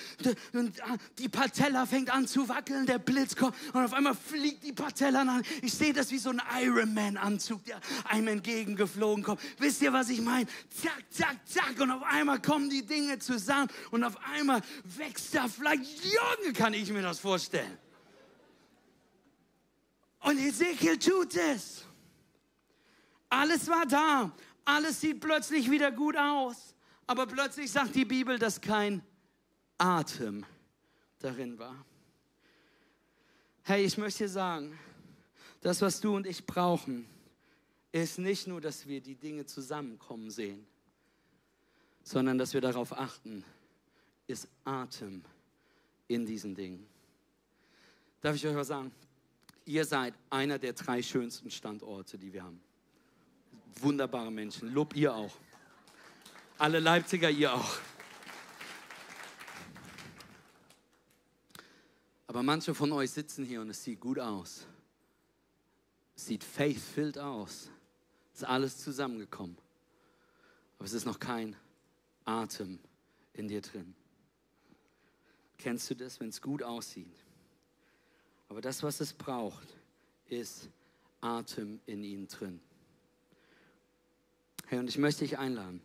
[0.53, 4.64] Und ah, die Patella fängt an zu wackeln, der Blitz kommt und auf einmal fliegt
[4.64, 5.43] die Patella an.
[5.62, 9.41] Ich sehe das wie so ein Ironman-Anzug, der einem entgegengeflogen kommt.
[9.59, 10.47] Wisst ihr, was ich meine?
[10.70, 11.81] Zack, zack, zack.
[11.81, 15.85] Und auf einmal kommen die Dinge zusammen und auf einmal wächst da vielleicht.
[16.05, 17.79] Junge, kann ich mir das vorstellen.
[20.25, 21.85] Und Ezekiel tut es.
[23.29, 24.35] Alles war da.
[24.64, 26.75] Alles sieht plötzlich wieder gut aus.
[27.07, 29.03] Aber plötzlich sagt die Bibel, dass kein
[29.77, 30.47] Atem
[31.18, 31.85] darin war.
[33.64, 34.79] Hey, ich möchte dir sagen,
[35.61, 37.07] das, was du und ich brauchen,
[37.93, 40.66] ist nicht nur, dass wir die Dinge zusammenkommen sehen,
[42.03, 43.45] sondern dass wir darauf achten,
[44.27, 45.22] ist Atem
[46.09, 46.87] in diesen Dingen.
[48.22, 48.91] Darf ich euch was sagen?
[49.67, 52.61] Ihr seid einer der drei schönsten Standorte, die wir haben.
[53.81, 54.73] Wunderbare Menschen.
[54.73, 55.35] Lob ihr auch.
[56.59, 57.79] Alle Leipziger, ihr auch.
[62.27, 64.67] Aber manche von euch sitzen hier und es sieht gut aus.
[66.17, 67.71] Es sieht faith-filled aus.
[68.33, 69.57] Es ist alles zusammengekommen.
[70.79, 71.57] Aber es ist noch kein
[72.25, 72.79] Atem
[73.33, 73.95] in dir drin.
[75.59, 77.24] Kennst du das, wenn es gut aussieht?
[78.49, 79.68] Aber das, was es braucht,
[80.28, 80.68] ist
[81.20, 82.61] Atem in ihnen drin.
[84.66, 85.80] Hey, und ich möchte dich einladen.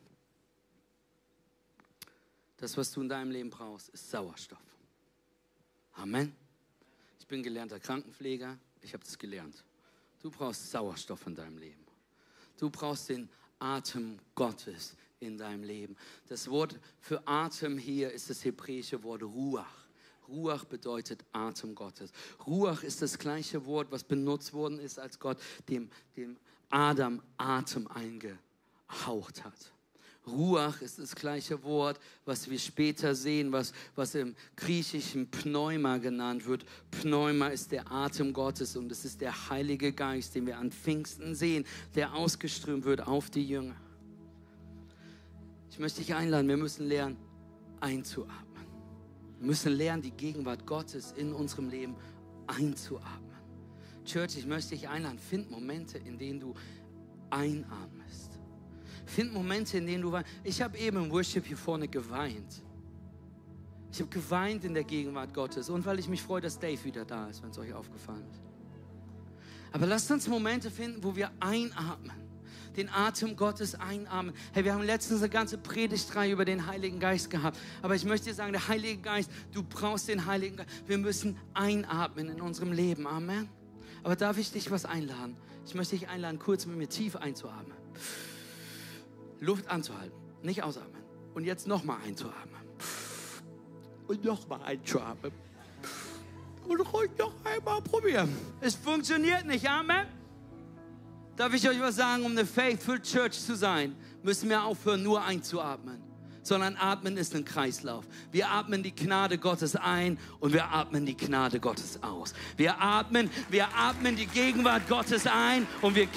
[2.57, 4.59] Das, was du in deinem Leben brauchst, ist Sauerstoff.
[5.93, 6.35] Amen.
[7.19, 8.57] Ich bin gelernter Krankenpfleger.
[8.81, 9.63] Ich habe das gelernt.
[10.21, 11.85] Du brauchst Sauerstoff in deinem Leben.
[12.57, 13.29] Du brauchst den
[13.59, 15.95] Atem Gottes in deinem Leben.
[16.27, 19.88] Das Wort für Atem hier ist das hebräische Wort Ruach.
[20.29, 22.11] Ruach bedeutet Atem Gottes.
[22.45, 26.37] Ruach ist das gleiche Wort, was benutzt worden ist, als Gott dem, dem
[26.69, 29.73] Adam Atem eingehaucht hat.
[30.27, 36.45] Ruach ist das gleiche Wort, was wir später sehen, was, was im griechischen Pneuma genannt
[36.45, 36.65] wird.
[36.91, 41.35] Pneuma ist der Atem Gottes und es ist der Heilige Geist, den wir an Pfingsten
[41.35, 41.65] sehen,
[41.95, 43.75] der ausgeströmt wird auf die Jünger.
[45.71, 47.17] Ich möchte dich einladen, wir müssen lernen,
[47.79, 48.48] einzuatmen.
[49.39, 51.95] Müssen lernen, die Gegenwart Gottes in unserem Leben
[52.47, 53.29] einzuatmen.
[54.05, 56.53] Church, ich möchte dich einladen, find Momente, in denen du
[57.29, 58.39] einatmest.
[59.05, 60.29] Find Momente, in denen du weinst.
[60.43, 62.63] Ich habe eben im Worship hier vorne geweint.
[63.91, 67.05] Ich habe geweint in der Gegenwart Gottes und weil ich mich freue, dass Dave wieder
[67.05, 68.41] da ist, wenn es euch aufgefallen ist.
[69.71, 72.28] Aber lasst uns Momente finden, wo wir einatmen
[72.79, 74.33] den Atem Gottes einatmen.
[74.53, 77.57] Hey, wir haben letztens eine ganze Predigtreihe über den Heiligen Geist gehabt.
[77.81, 80.69] Aber ich möchte dir sagen, der Heilige Geist, du brauchst den Heiligen Geist.
[80.87, 83.05] Wir müssen einatmen in unserem Leben.
[83.05, 83.49] Amen.
[84.03, 85.35] Aber darf ich dich was einladen?
[85.65, 87.77] Ich möchte dich einladen, kurz mit mir tief einzuatmen.
[89.39, 91.03] Luft anzuhalten, nicht ausatmen.
[91.33, 92.59] Und jetzt nochmal einzuatmen.
[94.07, 95.31] Und nochmal einzuatmen.
[96.67, 98.35] Und ruhig noch einmal probieren.
[98.61, 100.18] Es funktioniert nicht, Amen.
[101.39, 105.23] Darf ich euch was sagen, um eine Faithful Church zu sein, müssen wir aufhören, nur
[105.23, 106.08] einzuatmen
[106.49, 108.03] sondern atmen ist ein Kreislauf.
[108.31, 112.33] Wir atmen die Gnade Gottes ein und wir atmen die Gnade Gottes aus.
[112.57, 116.07] Wir atmen, wir atmen die Gegenwart Gottes ein und wir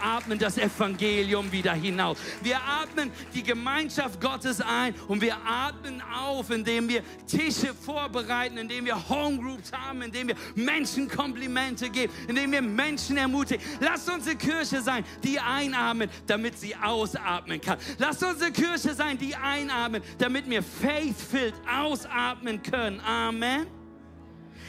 [0.00, 2.18] atmen das Evangelium wieder hinaus.
[2.42, 8.84] Wir atmen die Gemeinschaft Gottes ein und wir atmen auf, indem wir Tische vorbereiten, indem
[8.84, 13.64] wir Homegroups haben, indem wir Menschen Komplimente geben, indem wir Menschen ermutigen.
[13.80, 17.78] Lasst unsere Kirche sein, die einatmet, damit sie ausatmen kann.
[17.96, 23.00] Lasst unsere Kirche sein, die einatmet einatmen, damit wir faith-filled ausatmen können.
[23.00, 23.66] Amen.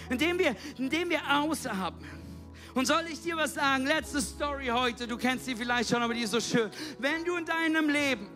[0.10, 2.10] Indem wir, indem wir ausatmen.
[2.74, 3.86] Und soll ich dir was sagen?
[3.86, 6.70] Letzte Story heute, du kennst sie vielleicht schon, aber die ist so schön.
[7.00, 8.30] Wenn du in deinem Leben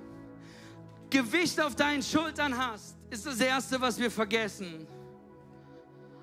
[1.10, 4.88] Gewicht auf deinen Schultern hast, ist das Erste, was wir vergessen,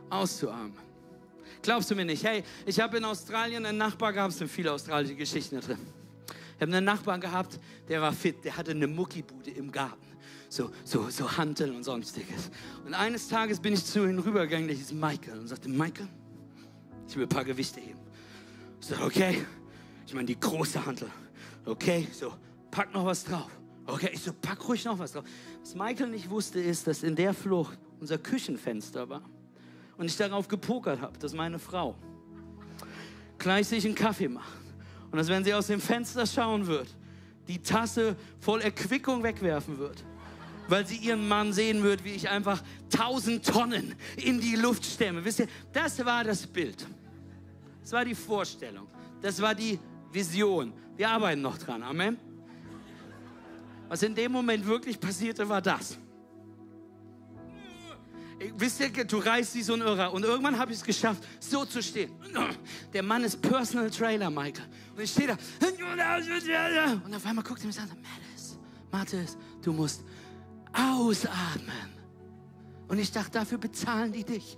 [0.08, 0.90] auszuatmen.
[1.62, 2.24] Glaubst du mir nicht?
[2.24, 5.78] Hey, ich habe in Australien einen Nachbar gehabt, es sind viele australische Geschichten da drin.
[6.56, 10.09] Ich habe einen Nachbarn gehabt, der war fit, der hatte eine Muckibude im Garten
[10.50, 12.50] so, so, so Hanteln und sonstiges.
[12.84, 16.08] Und eines Tages bin ich zu ihm rübergegangen, der hieß Michael, und sagte, Michael,
[17.08, 18.00] ich will ein paar Gewichte heben.
[18.80, 19.46] Ich sagte, okay,
[20.04, 21.08] ich meine die große Hantel.
[21.64, 22.34] Okay, so,
[22.70, 23.50] pack noch was drauf.
[23.86, 25.24] Okay, ich so, pack ruhig noch was drauf.
[25.60, 29.22] Was Michael nicht wusste, ist, dass in der Flucht unser Küchenfenster war.
[29.96, 31.94] Und ich darauf gepokert habe, dass meine Frau
[33.38, 34.58] gleich sich einen Kaffee macht.
[35.12, 36.88] Und dass, wenn sie aus dem Fenster schauen wird,
[37.46, 40.04] die Tasse voll Erquickung wegwerfen wird
[40.70, 45.24] weil sie ihren Mann sehen wird, wie ich einfach tausend Tonnen in die Luft stemme.
[45.24, 46.86] Wisst ihr, das war das Bild.
[47.82, 48.86] Das war die Vorstellung.
[49.20, 49.78] Das war die
[50.12, 50.72] Vision.
[50.96, 51.82] Wir arbeiten noch dran.
[51.82, 52.16] Amen.
[53.88, 55.98] Was in dem Moment wirklich passierte, war das.
[58.56, 60.12] Wisst ihr, du reist wie so ein Irrer.
[60.12, 62.12] Und irgendwann habe ich es geschafft, so zu stehen.
[62.92, 64.64] Der Mann ist Personal Trailer, Michael.
[64.96, 65.36] Und ich stehe da.
[67.04, 68.58] Und auf einmal guckt er mich an, Mattis,
[68.90, 70.02] Mattis, du musst
[70.72, 71.90] ausatmen.
[72.88, 74.56] Und ich dachte, dafür bezahlen die dich.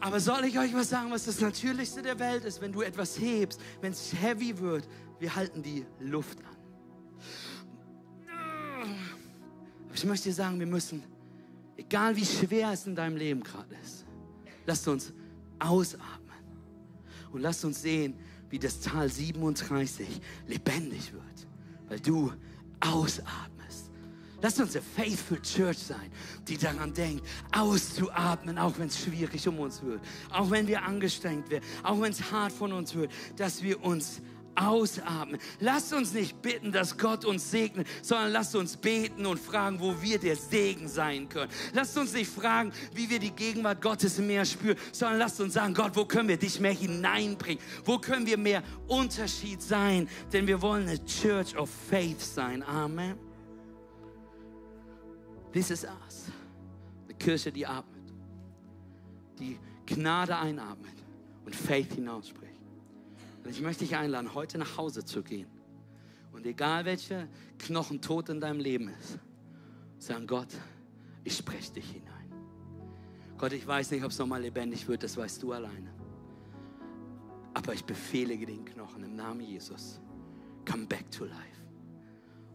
[0.00, 3.18] Aber soll ich euch was sagen, was das Natürlichste der Welt ist, wenn du etwas
[3.18, 4.88] hebst, wenn es heavy wird,
[5.18, 6.56] wir halten die Luft an.
[9.92, 11.02] Ich möchte dir sagen, wir müssen
[11.78, 14.04] Egal wie schwer es in deinem Leben gerade ist.
[14.66, 15.12] Lasst uns
[15.60, 16.18] ausatmen.
[17.30, 18.14] Und lasst uns sehen,
[18.50, 21.46] wie das Tal 37 lebendig wird,
[21.88, 22.32] weil du
[22.80, 23.90] ausatmest.
[24.40, 26.12] Lasst uns eine faithful Church sein,
[26.46, 30.00] die daran denkt, auszuatmen, auch wenn es schwierig um uns wird,
[30.30, 34.16] auch wenn wir angestrengt werden, auch wenn es hart von uns wird, dass wir uns
[34.16, 34.37] ausatmen.
[35.60, 40.00] Lasst uns nicht bitten, dass Gott uns segnet, sondern lasst uns beten und fragen, wo
[40.00, 41.50] wir der Segen sein können.
[41.72, 45.74] Lasst uns nicht fragen, wie wir die Gegenwart Gottes mehr spüren, sondern lasst uns sagen,
[45.74, 47.62] Gott, wo können wir dich mehr hineinbringen?
[47.84, 50.08] Wo können wir mehr Unterschied sein?
[50.32, 52.62] Denn wir wollen eine Church of Faith sein.
[52.62, 53.16] Amen.
[55.52, 56.26] This is us.
[57.04, 58.12] Eine Kirche, die atmet,
[59.38, 60.94] die Gnade einatmet
[61.44, 62.47] und Faith hinausspricht.
[63.44, 65.48] Und ich möchte dich einladen, heute nach Hause zu gehen.
[66.32, 67.28] Und egal welche
[67.58, 69.18] Knochen tot in deinem Leben ist,
[69.98, 70.48] sagen Gott,
[71.24, 72.32] ich spreche dich hinein.
[73.36, 75.92] Gott, ich weiß nicht, ob es nochmal lebendig wird, das weißt du alleine.
[77.54, 80.00] Aber ich befehle den Knochen im Namen Jesus.
[80.70, 81.62] Come back to life.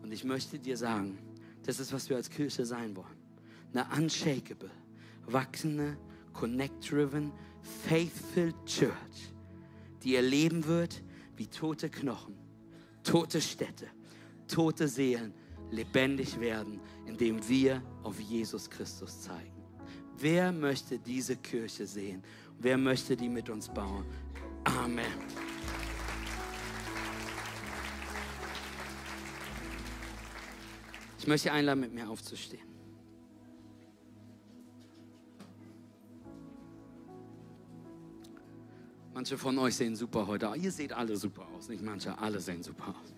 [0.01, 1.17] Und ich möchte dir sagen,
[1.65, 3.17] das ist, was wir als Kirche sein wollen.
[3.73, 4.69] Eine unshakable,
[5.25, 5.97] wachsende,
[6.33, 7.31] connect-driven,
[7.87, 9.32] faith-filled Church
[10.03, 11.01] die erleben wird,
[11.35, 12.35] wie tote Knochen,
[13.03, 13.87] tote Städte,
[14.47, 15.33] tote Seelen
[15.71, 19.63] lebendig werden, indem wir auf Jesus Christus zeigen.
[20.17, 22.23] Wer möchte diese Kirche sehen?
[22.59, 24.05] Wer möchte die mit uns bauen?
[24.63, 25.05] Amen.
[31.17, 32.72] Ich möchte einladen, mit mir aufzustehen.
[39.13, 40.57] Manche von euch sehen super heute aus.
[40.57, 41.69] Ihr seht alle super aus.
[41.69, 43.13] Nicht manche, alle sehen super aus.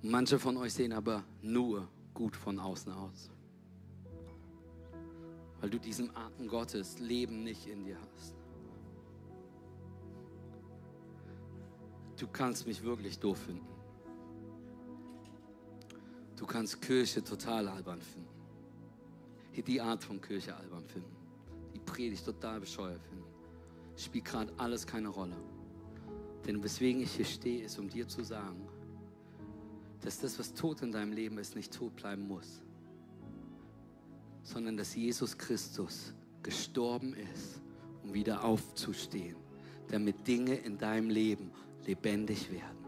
[0.00, 3.30] Manche von euch sehen aber nur gut von außen aus.
[5.60, 8.34] Weil du diesen Atem Gottes, Leben nicht in dir hast.
[12.16, 13.66] Du kannst mich wirklich doof finden.
[16.36, 18.28] Du kannst Kirche total albern finden.
[19.66, 21.23] Die Art von Kirche albern finden.
[21.94, 23.24] Predigt total bescheuert finde.
[23.96, 25.36] Spielt gerade alles keine Rolle.
[26.44, 28.66] Denn weswegen ich hier stehe, ist, um dir zu sagen,
[30.00, 32.60] dass das, was tot in deinem Leben ist, nicht tot bleiben muss,
[34.42, 37.62] sondern dass Jesus Christus gestorben ist,
[38.02, 39.36] um wieder aufzustehen,
[39.86, 41.52] damit Dinge in deinem Leben
[41.86, 42.84] lebendig werden.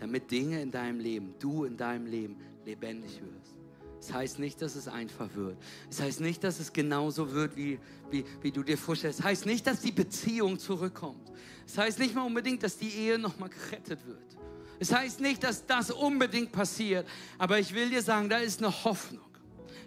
[0.00, 2.36] Damit Dinge in deinem Leben, du in deinem Leben
[2.66, 3.56] lebendig wirst.
[4.02, 5.56] Es heißt nicht, dass es einfach wird.
[5.88, 7.78] Es heißt nicht, dass es genauso wird, wie,
[8.10, 9.20] wie, wie du dir vorstellst.
[9.20, 11.30] Es heißt nicht, dass die Beziehung zurückkommt.
[11.64, 14.36] Es heißt nicht mal unbedingt, dass die Ehe nochmal gerettet wird.
[14.80, 17.06] Es heißt nicht, dass das unbedingt passiert.
[17.38, 19.30] Aber ich will dir sagen, da ist eine Hoffnung.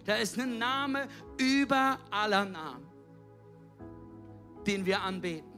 [0.06, 2.86] Da ist ein Name über aller Namen,
[4.66, 5.52] den wir anbeten.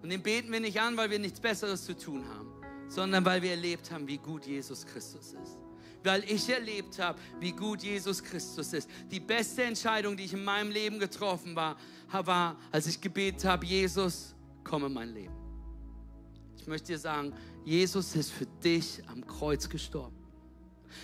[0.00, 2.52] Und den beten wir nicht an, weil wir nichts Besseres zu tun haben,
[2.86, 5.63] sondern weil wir erlebt haben, wie gut Jesus Christus ist
[6.04, 8.88] weil ich erlebt habe, wie gut Jesus Christus ist.
[9.10, 11.76] Die beste Entscheidung, die ich in meinem Leben getroffen war,
[12.10, 15.34] war, als ich gebetet habe, Jesus, komm in mein Leben.
[16.56, 17.32] Ich möchte dir sagen,
[17.64, 20.16] Jesus ist für dich am Kreuz gestorben.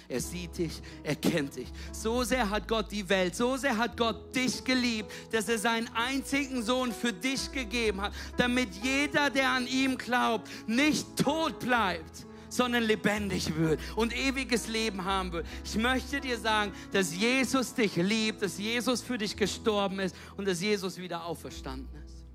[0.08, 1.68] Er sieht dich, er kennt dich.
[1.92, 5.88] So sehr hat Gott die Welt, so sehr hat Gott dich geliebt, dass er seinen
[5.94, 12.26] einzigen Sohn für dich gegeben hat, damit jeder, der an ihm glaubt, nicht tot bleibt,
[12.50, 15.46] sondern lebendig wird und ewiges Leben haben wird.
[15.64, 20.46] Ich möchte dir sagen, dass Jesus dich liebt, dass Jesus für dich gestorben ist und
[20.46, 22.26] dass Jesus wieder auferstanden ist.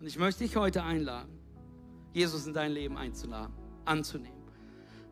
[0.00, 1.38] Und ich möchte dich heute einladen,
[2.14, 3.52] Jesus in dein Leben einzuladen,
[3.84, 4.36] anzunehmen.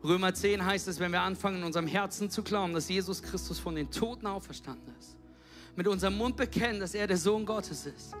[0.03, 3.59] Römer 10 heißt es, wenn wir anfangen, in unserem Herzen zu glauben, dass Jesus Christus
[3.59, 5.17] von den Toten auferstanden ist,
[5.75, 8.13] mit unserem Mund bekennen, dass er der Sohn Gottes ist,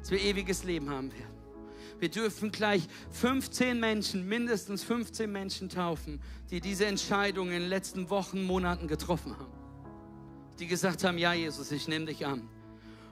[0.00, 1.33] dass wir ewiges Leben haben werden.
[2.04, 8.10] Wir dürfen gleich 15 Menschen, mindestens 15 Menschen taufen, die diese Entscheidung in den letzten
[8.10, 9.54] Wochen, Monaten getroffen haben.
[10.58, 12.46] Die gesagt haben, ja Jesus, ich nehme dich an.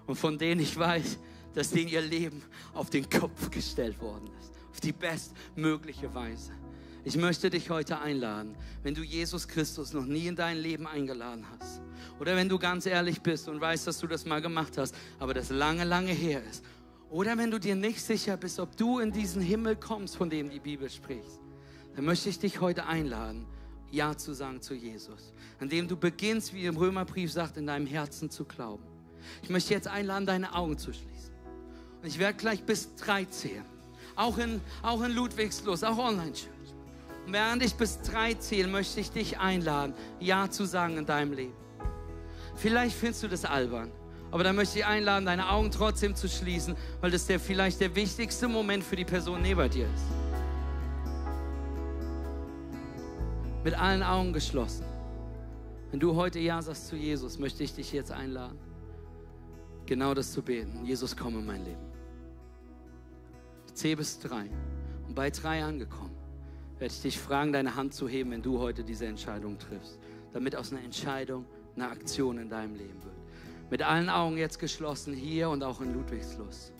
[0.07, 1.19] und von denen ich weiß,
[1.55, 2.43] dass denen ihr Leben
[2.75, 6.53] auf den Kopf gestellt worden ist, auf die bestmögliche Weise.
[7.03, 11.47] Ich möchte dich heute einladen, wenn du Jesus Christus noch nie in dein Leben eingeladen
[11.59, 11.81] hast.
[12.21, 15.33] Oder wenn du ganz ehrlich bist und weißt, dass du das mal gemacht hast, aber
[15.33, 16.63] das lange, lange her ist.
[17.13, 20.49] Oder wenn du dir nicht sicher bist, ob du in diesen Himmel kommst, von dem
[20.49, 21.41] die Bibel spricht.
[21.95, 23.45] Dann möchte ich dich heute einladen,
[23.91, 25.35] Ja zu sagen zu Jesus.
[25.61, 28.83] Indem du beginnst, wie im Römerbrief sagt, in deinem Herzen zu glauben.
[29.43, 31.35] Ich möchte jetzt einladen, deine Augen zu schließen.
[32.01, 33.67] Und ich werde gleich bis drei zählen.
[34.17, 36.49] Auch in, auch in Ludwigslust, auch Online-Church.
[37.27, 41.35] Und während ich bis drei zähle, möchte ich dich einladen, Ja zu sagen in deinem
[41.35, 41.55] Leben.
[42.57, 43.93] Vielleicht findest du das albern,
[44.33, 47.95] aber dann möchte ich einladen, deine Augen trotzdem zu schließen, weil das der vielleicht der
[47.95, 50.05] wichtigste Moment für die Person neben dir ist.
[53.63, 54.87] Mit allen Augen geschlossen.
[55.91, 58.59] Wenn du heute Ja sagst zu Jesus, möchte ich dich jetzt einladen,
[59.85, 60.83] genau das zu beten.
[60.87, 61.93] Jesus, komm in mein Leben.
[63.67, 64.49] Ich zähle bis drei.
[65.07, 66.17] Und bei drei angekommen
[66.79, 69.99] werde ich dich fragen, deine Hand zu heben, wenn du heute diese Entscheidung triffst,
[70.33, 71.45] damit aus einer Entscheidung
[71.77, 73.12] eine Aktion in deinem Leben wird.
[73.73, 76.75] Mit allen Augen jetzt geschlossen, hier und auch in Ludwigslust.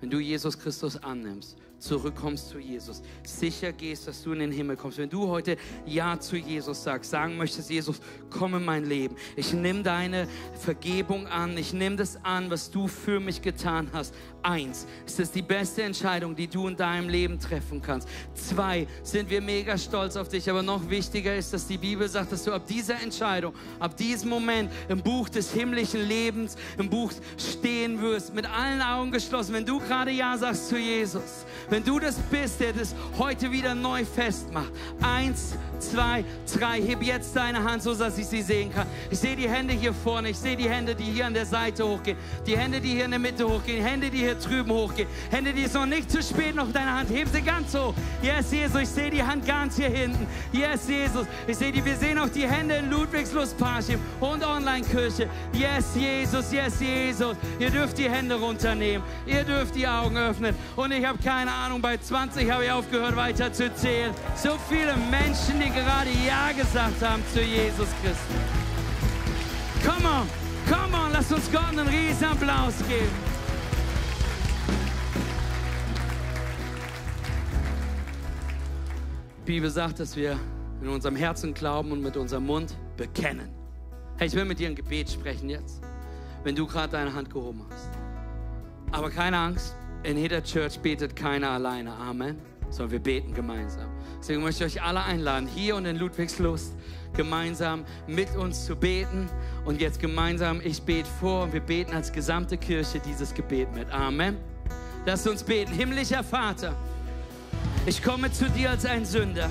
[0.00, 4.76] Wenn du Jesus Christus annimmst, zurückkommst zu Jesus, sicher gehst, dass du in den Himmel
[4.76, 4.98] kommst.
[4.98, 5.56] Wenn du heute
[5.86, 9.16] Ja zu Jesus sagst, sagen möchtest, Jesus, komm in mein Leben.
[9.36, 10.26] Ich nehme deine
[10.58, 11.56] Vergebung an.
[11.58, 14.14] Ich nehme das an, was du für mich getan hast.
[14.42, 18.08] Eins, ist das die beste Entscheidung, die du in deinem Leben treffen kannst.
[18.34, 20.48] Zwei, sind wir mega stolz auf dich.
[20.50, 24.30] Aber noch wichtiger ist, dass die Bibel sagt, dass du ab dieser Entscheidung, ab diesem
[24.30, 29.54] Moment im Buch des himmlischen Lebens, im Buch stehen wirst, mit allen Augen geschlossen.
[29.54, 33.74] Wenn du gerade Ja sagst zu Jesus, wenn du das bist, der das heute wieder
[33.74, 34.72] neu festmacht.
[35.00, 36.80] Eins, zwei, drei.
[36.80, 38.86] Heb jetzt deine Hand, so dass ich sie sehen kann.
[39.10, 40.30] Ich sehe die Hände hier vorne.
[40.30, 42.16] Ich sehe die Hände, die hier an der Seite hochgehen.
[42.46, 43.84] Die Hände, die hier in der Mitte hochgehen.
[43.84, 45.08] Hände, die hier drüben hochgehen.
[45.30, 47.10] Hände, die ist noch nicht zu spät noch deine Hand.
[47.10, 47.94] Heb sie ganz hoch.
[48.22, 48.82] Yes, Jesus.
[48.82, 50.26] Ich sehe die Hand ganz hier hinten.
[50.52, 51.26] Yes, Jesus.
[51.46, 51.84] Ich sehe die.
[51.84, 55.28] Wir sehen auch die Hände in Ludwigslust Parchim und Online-Kirche.
[55.52, 56.52] Yes, Jesus.
[56.52, 57.36] Yes, Jesus.
[57.58, 59.06] Ihr dürft die Hände runternehmen.
[59.26, 60.54] Ihr dürft die Augen öffnen.
[60.76, 64.12] Und ich habe keine Ahnung, bei 20 habe ich aufgehört weiter zu zählen.
[64.34, 68.36] So viele Menschen, die gerade Ja gesagt haben zu Jesus Christus.
[69.84, 70.28] Come on,
[70.68, 73.34] come on, lass uns Gott einen riesen Applaus geben.
[79.46, 80.38] Die Bibel sagt, dass wir
[80.80, 83.50] in unserem Herzen glauben und mit unserem Mund bekennen.
[84.16, 85.82] Hey, ich will mit dir ein Gebet sprechen jetzt,
[86.44, 87.90] wenn du gerade deine Hand gehoben hast.
[88.90, 91.92] Aber keine Angst, in jeder Church betet keiner alleine.
[91.92, 92.38] Amen
[92.74, 93.88] sondern wir beten gemeinsam.
[94.18, 96.74] Deswegen möchte ich euch alle einladen, hier und in Ludwigslust
[97.14, 99.28] gemeinsam mit uns zu beten.
[99.64, 103.90] Und jetzt gemeinsam, ich bete vor und wir beten als gesamte Kirche dieses Gebet mit.
[103.92, 104.36] Amen.
[105.06, 105.72] Lasst uns beten.
[105.72, 106.74] Himmlischer Vater,
[107.86, 109.48] ich komme zu dir als ein Sünder,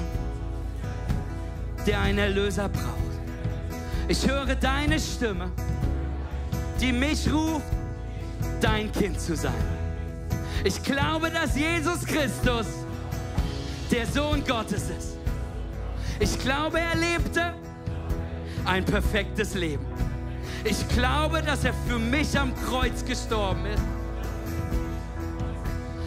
[1.87, 3.03] der einen Erlöser braucht.
[4.07, 5.51] Ich höre deine Stimme,
[6.81, 7.65] die mich ruft,
[8.59, 9.82] dein Kind zu sein.
[10.65, 12.67] Ich glaube, dass Jesus Christus
[13.91, 15.17] der Sohn Gottes ist.
[16.19, 17.53] Ich glaube, er lebte
[18.63, 19.85] ein perfektes Leben.
[20.63, 23.83] Ich glaube, dass er für mich am Kreuz gestorben ist.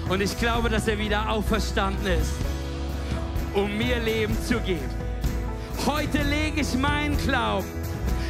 [0.08, 2.32] Und ich glaube, dass er wieder auferstanden ist,
[3.52, 4.88] um mir Leben zu geben.
[5.84, 7.66] Heute lege ich meinen Glauben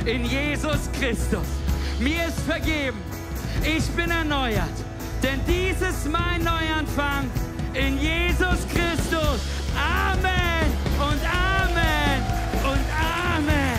[0.05, 1.47] in Jesus Christus.
[2.01, 2.99] Mir ist vergeben.
[3.63, 4.96] Ich bin erneuert.
[5.23, 7.31] Denn dies ist mein Neuanfang
[7.75, 9.41] in Jesus Christus.
[9.77, 12.23] Amen und Amen
[12.65, 12.85] und
[13.37, 13.79] Amen.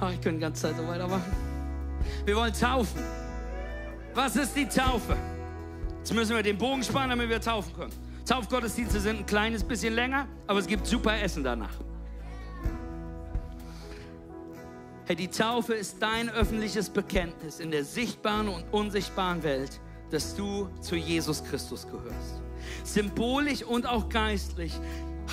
[0.00, 1.32] Oh, ich könnte die ganze Zeit so weitermachen.
[2.24, 3.02] Wir wollen taufen.
[4.14, 5.16] Was ist die Taufe?
[5.98, 7.92] Jetzt müssen wir den Bogen spannen, damit wir taufen können.
[8.26, 11.72] Taufgottesdienste sind ein kleines bisschen länger, aber es gibt super Essen danach.
[15.04, 19.80] Hey, die Taufe ist dein öffentliches Bekenntnis in der sichtbaren und unsichtbaren Welt,
[20.10, 22.40] dass du zu Jesus Christus gehörst.
[22.84, 24.72] Symbolisch und auch geistlich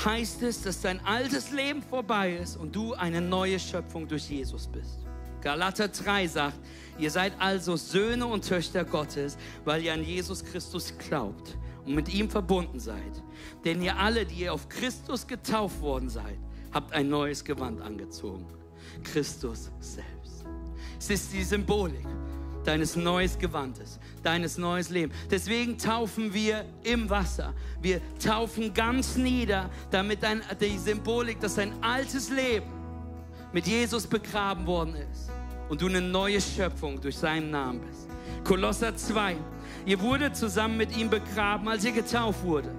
[0.04, 4.66] heißt es, dass dein altes Leben vorbei ist und du eine neue Schöpfung durch Jesus
[4.66, 5.06] bist.
[5.40, 6.58] Galater 3 sagt,
[6.98, 11.56] ihr seid also Söhne und Töchter Gottes, weil ihr an Jesus Christus glaubt
[11.86, 13.24] und mit ihm verbunden seid.
[13.64, 16.40] Denn ihr alle, die ihr auf Christus getauft worden seid,
[16.74, 18.48] habt ein neues Gewand angezogen.
[19.04, 20.46] Christus selbst.
[21.00, 22.06] Es ist die Symbolik.
[22.66, 25.12] deines neues Gewandes, deines neues Leben.
[25.32, 27.54] Deswegen taufen wir im Wasser.
[27.82, 32.70] Wir taufen ganz nieder, damit dein, die Symbolik, dass dein altes Leben
[33.54, 35.32] mit Jesus begraben worden ist
[35.70, 38.08] und du eine neue Schöpfung durch seinen Namen bist.
[38.44, 39.38] Kolosser 2.
[39.86, 42.70] Ihr wurdet zusammen mit ihm begraben, als ihr getauft wurde.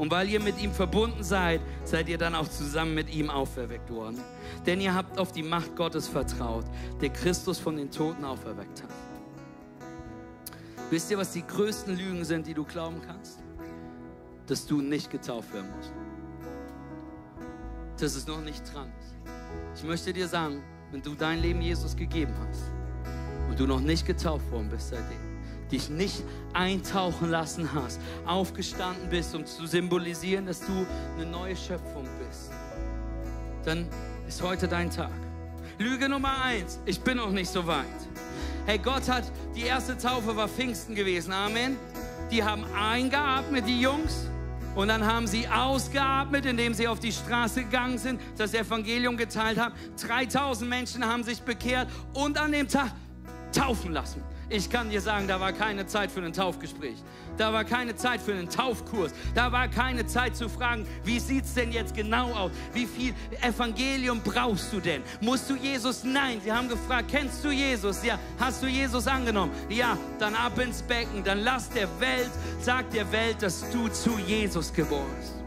[0.00, 3.90] Und weil ihr mit ihm verbunden seid, seid ihr dann auch zusammen mit ihm auferweckt
[3.90, 4.18] worden.
[4.64, 6.64] Denn ihr habt auf die Macht Gottes vertraut,
[7.02, 8.88] der Christus von den Toten auferweckt hat.
[10.88, 13.40] Wisst ihr, was die größten Lügen sind, die du glauben kannst?
[14.46, 15.92] Dass du nicht getauft werden musst.
[18.00, 19.82] Dass es noch nicht dran ist.
[19.82, 22.62] Ich möchte dir sagen, wenn du dein Leben Jesus gegeben hast
[23.50, 25.29] und du noch nicht getauft worden bist seitdem,
[25.70, 32.08] dich nicht eintauchen lassen hast, aufgestanden bist, um zu symbolisieren, dass du eine neue Schöpfung
[32.26, 32.50] bist,
[33.64, 33.86] dann
[34.26, 35.12] ist heute dein Tag.
[35.78, 37.86] Lüge Nummer eins, ich bin noch nicht so weit.
[38.66, 39.24] Hey, Gott hat,
[39.56, 41.76] die erste Taufe war Pfingsten gewesen, Amen.
[42.30, 44.30] Die haben eingeatmet, die Jungs,
[44.74, 49.58] und dann haben sie ausgeatmet, indem sie auf die Straße gegangen sind, das Evangelium geteilt
[49.58, 49.74] haben.
[50.00, 52.92] 3000 Menschen haben sich bekehrt und an dem Tag
[53.52, 54.22] taufen lassen.
[54.52, 56.96] Ich kann dir sagen, da war keine Zeit für ein Taufgespräch.
[57.38, 59.12] Da war keine Zeit für einen Taufkurs.
[59.32, 62.50] Da war keine Zeit zu fragen, wie sieht es denn jetzt genau aus?
[62.72, 65.02] Wie viel Evangelium brauchst du denn?
[65.20, 66.02] Musst du Jesus?
[66.02, 66.40] Nein.
[66.42, 68.04] Sie haben gefragt, kennst du Jesus?
[68.04, 68.18] Ja.
[68.40, 69.52] Hast du Jesus angenommen?
[69.68, 69.96] Ja.
[70.18, 71.22] Dann ab ins Becken.
[71.22, 72.30] Dann lass der Welt,
[72.60, 75.39] sag der Welt, dass du zu Jesus geboren bist.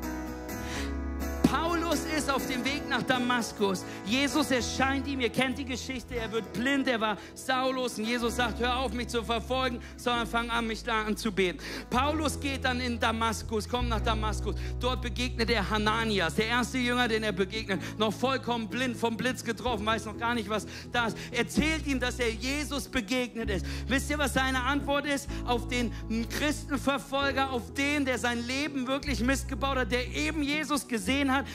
[2.24, 3.84] Ist auf dem Weg nach Damaskus.
[4.06, 8.38] Jesus erscheint ihm, ihr kennt die Geschichte, er wird blind, er war saulos und Jesus
[8.38, 11.60] sagt, hör auf mich zu verfolgen, sondern fang an, mich da anzubeten.
[11.90, 14.56] Paulus geht dann in Damaskus, kommt nach Damaskus.
[14.80, 19.44] Dort begegnet er Hananias, der erste Jünger, den er begegnet, noch vollkommen blind, vom Blitz
[19.44, 21.18] getroffen, weiß noch gar nicht, was da ist.
[21.30, 23.66] Erzählt ihm, dass er Jesus begegnet ist.
[23.90, 25.92] Wisst ihr, was seine Antwort ist auf den
[26.30, 31.46] Christenverfolger, auf den, der sein Leben wirklich missgebaut hat, der eben Jesus gesehen hat?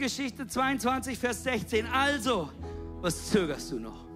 [0.00, 1.86] Apostelgeschichte 22, Vers 16.
[1.86, 2.48] Also,
[3.02, 4.06] was zögerst du noch?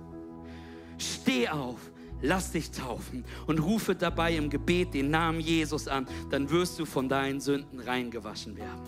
[0.97, 1.79] Steh auf,
[2.23, 6.87] lass dich taufen und rufe dabei im Gebet den Namen Jesus an, dann wirst du
[6.87, 8.81] von deinen Sünden reingewaschen werden.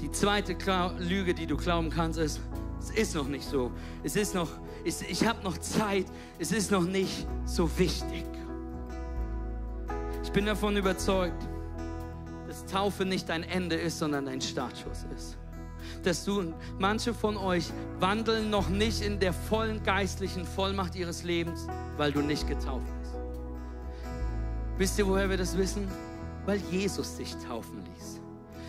[0.00, 0.56] Die zweite
[0.98, 2.40] Lüge, die du glauben kannst, ist,
[2.80, 3.70] es ist noch nicht so.
[4.02, 4.48] Es ist noch,
[4.82, 6.06] ich habe noch Zeit.
[6.38, 8.24] Es ist noch nicht so wichtig.
[10.22, 11.46] Ich bin davon überzeugt,
[12.46, 15.35] dass Taufe nicht ein Ende ist, sondern ein Startschuss ist.
[16.06, 21.66] Dass du, manche von euch wandeln noch nicht in der vollen geistlichen Vollmacht ihres Lebens,
[21.96, 23.14] weil du nicht getauft bist.
[24.78, 25.88] Wisst ihr, woher wir das wissen?
[26.44, 28.20] Weil Jesus dich taufen ließ.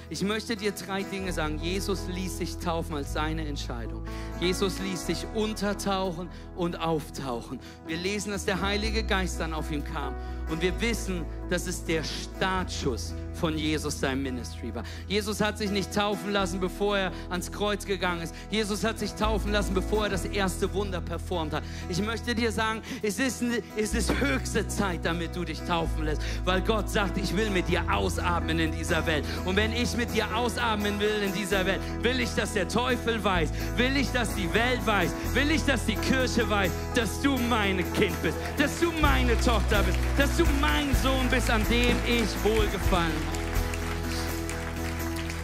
[0.09, 1.59] Ich möchte dir drei Dinge sagen.
[1.59, 4.03] Jesus ließ sich taufen als seine Entscheidung.
[4.39, 7.59] Jesus ließ sich untertauchen und auftauchen.
[7.85, 10.15] Wir lesen, dass der Heilige Geist dann auf ihm kam.
[10.49, 14.83] Und wir wissen, dass es der Startschuss von Jesus sein Ministry war.
[15.07, 18.33] Jesus hat sich nicht taufen lassen, bevor er ans Kreuz gegangen ist.
[18.49, 21.63] Jesus hat sich taufen lassen, bevor er das erste Wunder performt hat.
[21.89, 23.43] Ich möchte dir sagen, es ist,
[23.77, 27.67] es ist höchste Zeit, damit du dich taufen lässt, weil Gott sagt, ich will mit
[27.69, 29.23] dir ausatmen in dieser Welt.
[29.45, 33.23] Und wenn ich mit dir ausatmen will in dieser Welt, will ich, dass der Teufel
[33.23, 37.37] weiß, will ich, dass die Welt weiß, will ich, dass die Kirche weiß, dass du
[37.49, 41.95] mein Kind bist, dass du meine Tochter bist, dass du mein Sohn bist, an dem
[42.07, 43.37] ich wohlgefallen habe.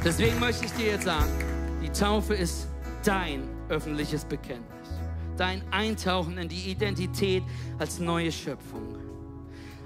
[0.04, 1.32] Deswegen möchte ich dir jetzt sagen,
[1.84, 2.68] die Taufe ist
[3.06, 4.90] dein öffentliches Bekenntnis.
[5.38, 7.44] Dein Eintauchen in die Identität
[7.78, 8.98] als neue Schöpfung.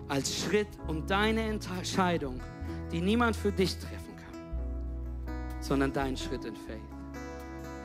[0.08, 2.40] Als Schritt und deine Entscheidung,
[2.90, 6.80] die niemand für dich treffen kann, sondern dein Schritt in Faith.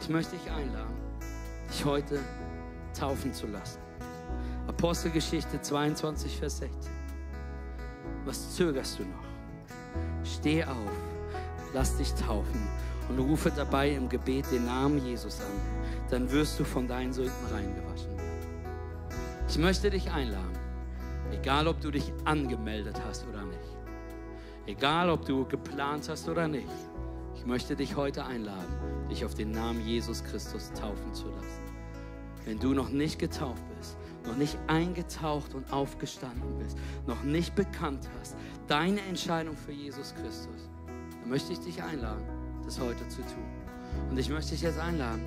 [0.01, 0.95] Ich möchte dich einladen,
[1.68, 2.20] dich heute
[2.97, 3.81] taufen zu lassen.
[4.68, 7.01] Apostelgeschichte 22, Vers 16.
[8.25, 9.25] Was zögerst du noch?
[10.25, 10.93] Steh auf,
[11.75, 12.68] lass dich taufen
[13.09, 15.61] und rufe dabei im Gebet den Namen Jesus an.
[16.11, 18.23] Dann wirst du von deinen Sünden reingewaschen werden.
[19.49, 20.59] Ich möchte dich einladen,
[21.33, 23.77] egal ob du dich angemeldet hast oder nicht,
[24.66, 26.68] egal ob du geplant hast oder nicht,
[27.35, 31.62] ich möchte dich heute einladen, dich auf den Namen Jesus Christus taufen zu lassen.
[32.45, 33.97] Wenn du noch nicht getauft bist,
[34.27, 38.37] noch nicht eingetaucht und aufgestanden bist, noch nicht bekannt hast,
[38.68, 40.68] deine Entscheidung für Jesus Christus,
[41.20, 42.25] dann möchte ich dich einladen,
[42.64, 43.45] das heute zu tun.
[44.11, 45.23] Und ich möchte dich jetzt einladen,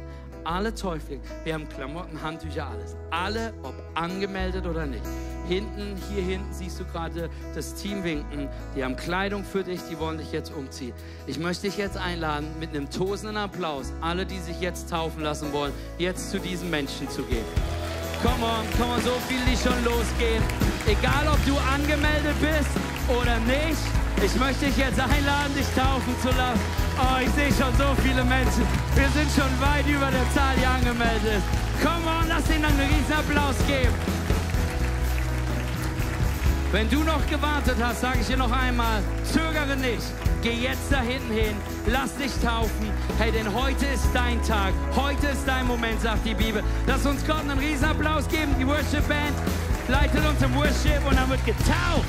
[0.45, 2.95] alle Täuflinge, wir haben Klamotten, Handtücher, alles.
[3.09, 5.03] Alle, ob angemeldet oder nicht.
[5.47, 8.47] Hinten, hier hinten siehst du gerade das Team winken.
[8.75, 10.93] Die haben Kleidung für dich, die wollen dich jetzt umziehen.
[11.27, 15.51] Ich möchte dich jetzt einladen, mit einem tosenden Applaus, alle, die sich jetzt taufen lassen
[15.51, 17.45] wollen, jetzt zu diesen Menschen zu gehen.
[18.25, 20.41] Komm on, komm on, so viel, die schon losgehen.
[20.87, 22.73] Egal, ob du angemeldet bist
[23.07, 23.77] oder nicht,
[24.17, 26.59] ich möchte dich jetzt einladen, dich taufen zu lassen.
[26.97, 28.65] Oh, ich sehe schon so viele Menschen.
[28.95, 31.45] Wir sind schon weit über der Zahl, die angemeldet ist.
[31.85, 33.93] Komm on, lass ihnen einen riesen Applaus geben.
[36.71, 40.07] Wenn du noch gewartet hast, sage ich dir noch einmal, zögere nicht.
[40.41, 41.55] Geh jetzt da hinten hin,
[41.85, 42.89] lass dich taufen.
[43.17, 44.73] Hey, denn heute ist dein Tag.
[44.93, 46.61] Heute ist dein Moment, sagt die Bibel.
[46.85, 48.53] Lass uns Gott einen riesen Applaus geben.
[48.59, 49.33] Die Worship Band
[49.87, 52.03] leitet uns im Worship und dann wird getauft.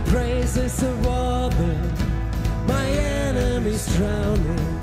[0.00, 0.54] I praise
[1.04, 1.76] water,
[2.66, 4.80] my enemies drowning.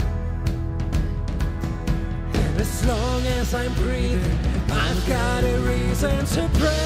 [2.58, 4.40] As long as I'm breathing,
[4.70, 6.78] I've got a reason to praise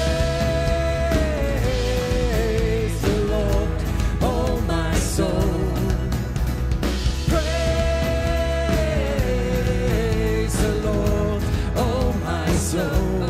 [3.02, 3.82] the Lord,
[4.22, 5.72] oh my soul.
[7.28, 7.72] Praise
[10.62, 11.42] the Lord,
[11.76, 13.22] oh my soul.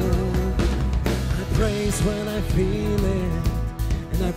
[1.40, 2.31] I praise when I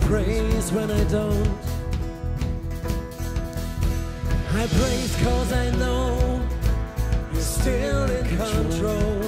[0.06, 1.58] praise when I don't.
[4.54, 6.40] I praise cause I know
[7.32, 9.20] you're still in control.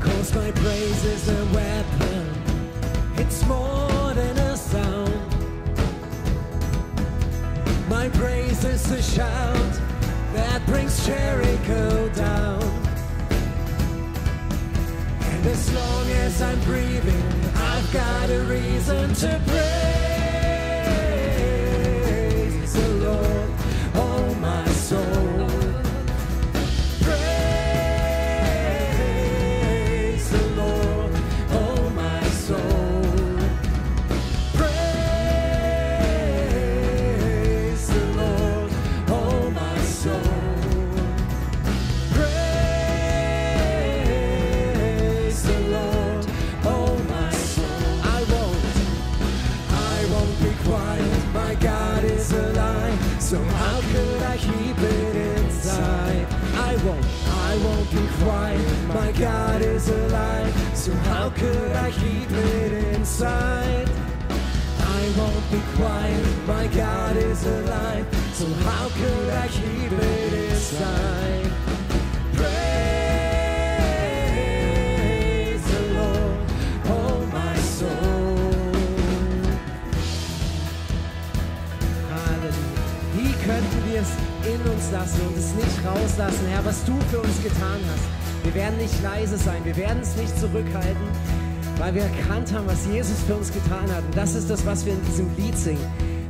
[0.00, 2.26] Cause my praise is a weapon,
[3.16, 5.12] it's more than a sound.
[7.90, 9.72] My praise is a shout
[10.32, 12.62] that brings Jericho down.
[15.20, 17.51] And as long as I'm breathing,
[17.82, 20.01] I've got a reason to praise
[53.32, 56.26] so how could I keep it inside?
[56.68, 57.06] I won't,
[57.48, 58.88] I won't be quiet.
[58.88, 63.88] My God is alive, so how could I keep it inside?
[64.98, 71.21] I won't be quiet, my God is alive, so how could I keep it inside?
[84.64, 88.44] In uns lassen und es nicht rauslassen, Herr, was du für uns getan hast?
[88.44, 91.06] Wir werden nicht leise sein, wir werden es nicht zurückhalten,
[91.78, 94.04] weil wir erkannt haben, was Jesus für uns getan hat.
[94.04, 95.86] Und das ist das, was wir in diesem Lied singen,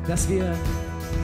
[0.06, 0.54] dass wir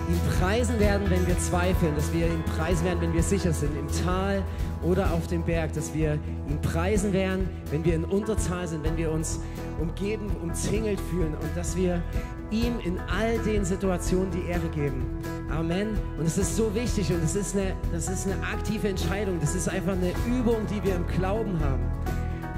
[0.08, 3.76] ihn preisen werden, wenn wir zweifeln, dass wir ihn preisen werden, wenn wir sicher sind,
[3.76, 4.42] im Tal
[4.82, 6.14] oder auf dem Berg, dass wir
[6.48, 9.40] ihn preisen werden, wenn wir in Unterzahl sind, wenn wir uns
[9.80, 12.02] umgeben, umzingelt fühlen und dass wir
[12.50, 15.04] ihm in all den Situationen die Ehre geben.
[15.50, 15.98] Amen.
[16.18, 19.38] Und es ist so wichtig und es ist eine, das ist eine aktive Entscheidung.
[19.40, 21.84] Das ist einfach eine Übung, die wir im Glauben haben.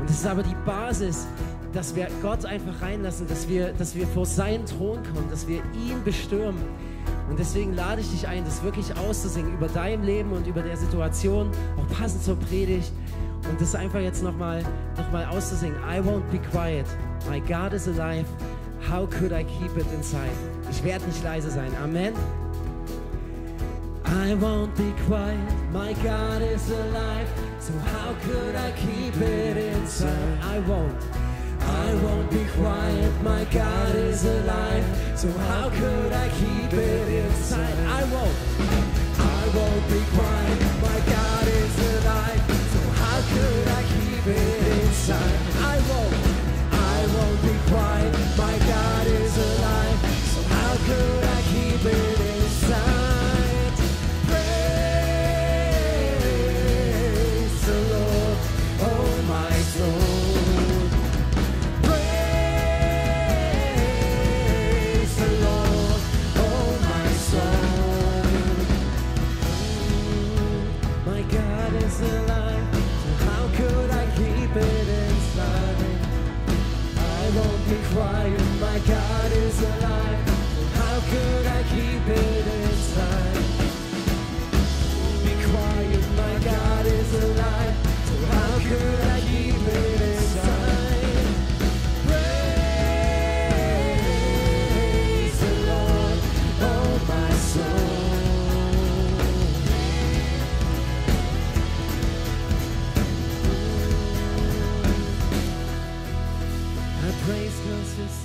[0.01, 1.27] Und es ist aber die Basis,
[1.73, 5.59] dass wir Gott einfach reinlassen, dass wir, dass wir vor seinen Thron kommen, dass wir
[5.75, 6.63] ihn bestürmen.
[7.29, 10.77] Und deswegen lade ich dich ein, das wirklich auszusingen über dein Leben und über der
[10.77, 12.93] Situation, auch passend zur Predigt.
[13.51, 14.63] Und das einfach jetzt nochmal
[14.97, 15.77] noch mal auszusingen.
[15.83, 16.87] I won't be quiet.
[17.29, 18.25] My God is alive.
[18.89, 20.31] How could I keep it inside?
[20.71, 21.73] Ich werde nicht leise sein.
[21.83, 22.15] Amen.
[24.07, 25.39] I won't be quiet,
[25.73, 27.29] my God is alive.
[27.59, 30.39] So how could I keep it inside?
[30.43, 30.97] I won't.
[31.61, 34.85] I won't be quiet, my God is alive.
[35.15, 37.79] So how could I keep it inside?
[37.87, 38.37] I won't.
[39.19, 42.50] I won't be quiet, my God is alive.
[43.33, 45.41] Could I keep it inside?
[45.73, 46.15] I won't.
[46.73, 49.99] I won't be quiet, my God is alive.
[50.33, 51.20] So how could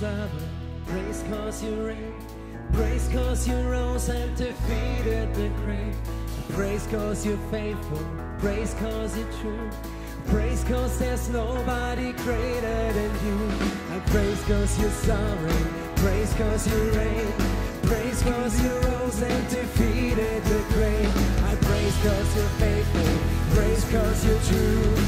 [0.00, 0.50] sovereign,
[0.86, 2.12] praise cause you reign,
[2.74, 5.96] praise cause you rose and defeated the grave,
[6.50, 8.04] praise cause you're faithful,
[8.38, 9.70] praise cause you're true,
[10.26, 13.38] praise cause there's nobody greater than you.
[13.90, 15.66] I praise cause you're sovereign,
[15.96, 17.32] praise cause you reign,
[17.84, 21.42] praise cause you rose and defeated the grave.
[21.48, 25.05] I praise cause you're faithful, praise cause you're true,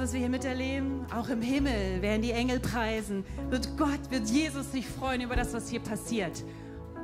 [0.00, 1.04] was wir hier miterleben.
[1.14, 3.22] Auch im Himmel werden die Engel preisen.
[3.50, 6.42] Wird Gott, wird Jesus sich freuen über das, was hier passiert.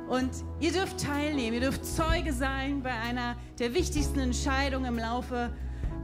[0.09, 5.51] Und ihr dürft teilnehmen, ihr dürft Zeuge sein bei einer der wichtigsten Entscheidungen im Laufe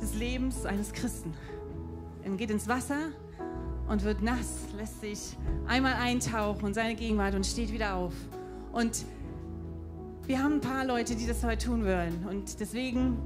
[0.01, 1.33] des Lebens eines Christen.
[2.23, 3.09] Er geht ins Wasser
[3.87, 5.35] und wird nass, lässt sich
[5.67, 8.13] einmal eintauchen in seine Gegenwart und steht wieder auf.
[8.71, 9.03] Und
[10.27, 12.27] wir haben ein paar Leute, die das heute tun wollen.
[12.29, 13.17] Und deswegen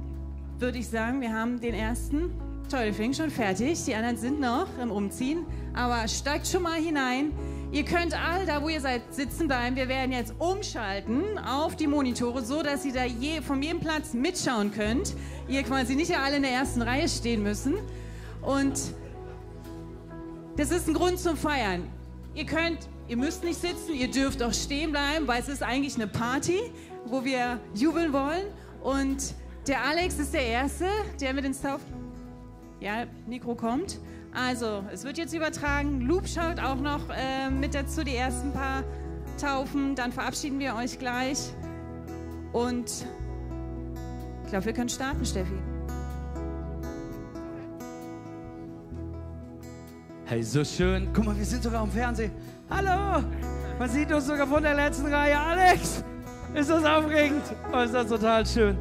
[0.58, 2.30] würde ich sagen, wir haben den ersten
[2.68, 3.84] Teufing schon fertig.
[3.84, 5.46] Die anderen sind noch im Umziehen.
[5.74, 7.32] Aber steigt schon mal hinein.
[7.70, 9.76] Ihr könnt all da, wo ihr seid, sitzen bleiben.
[9.76, 14.14] Wir werden jetzt umschalten auf die Monitore, so dass ihr da je, von jedem Platz
[14.14, 15.14] mitschauen könnt.
[15.48, 17.74] Ihr quasi nicht alle in der ersten Reihe stehen müssen.
[18.42, 18.78] Und
[20.56, 21.84] das ist ein Grund zum Feiern.
[22.34, 25.96] Ihr könnt, ihr müsst nicht sitzen, ihr dürft auch stehen bleiben, weil es ist eigentlich
[25.96, 26.58] eine Party,
[27.06, 28.44] wo wir jubeln wollen.
[28.82, 29.34] Und
[29.66, 30.86] der Alex ist der Erste,
[31.20, 31.80] der mit ins Tauf...
[32.80, 33.98] Ja, Mikro kommt.
[34.32, 36.02] Also, es wird jetzt übertragen.
[36.02, 38.84] Loop schaut auch noch äh, mit dazu, die ersten paar
[39.40, 39.94] Taufen.
[39.94, 41.52] Dann verabschieden wir euch gleich.
[42.52, 43.04] Und
[44.44, 45.58] ich glaube, wir können starten, Steffi.
[50.26, 51.08] Hey, so schön.
[51.12, 52.30] Guck mal, wir sind sogar am Fernsehen.
[52.70, 53.24] Hallo!
[53.78, 55.38] Man sieht uns sogar von der letzten Reihe.
[55.38, 56.04] Alex!
[56.54, 57.42] Ist das aufregend?
[57.72, 58.76] Oh, ist das total schön.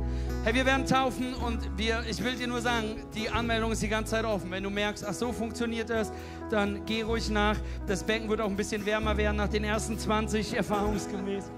[0.48, 3.89] Hey, wir werden taufen und wir, ich will dir nur sagen, die Anmeldung ist die
[3.89, 4.50] ganze Zeit offen.
[4.50, 6.10] Wenn du merkst, ach so funktioniert das,
[6.50, 7.58] dann geh ruhig nach.
[7.86, 11.52] Das Becken wird auch ein bisschen wärmer werden nach den ersten 20 erfahrungsgemäß.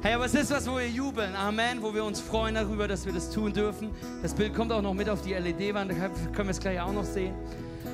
[0.00, 1.36] Hey, aber es ist was, wo wir jubeln.
[1.36, 3.90] Amen, wo wir uns freuen darüber, dass wir das tun dürfen.
[4.22, 5.94] Das Bild kommt auch noch mit auf die LED-Wand, da
[6.32, 7.34] können wir es gleich auch noch sehen.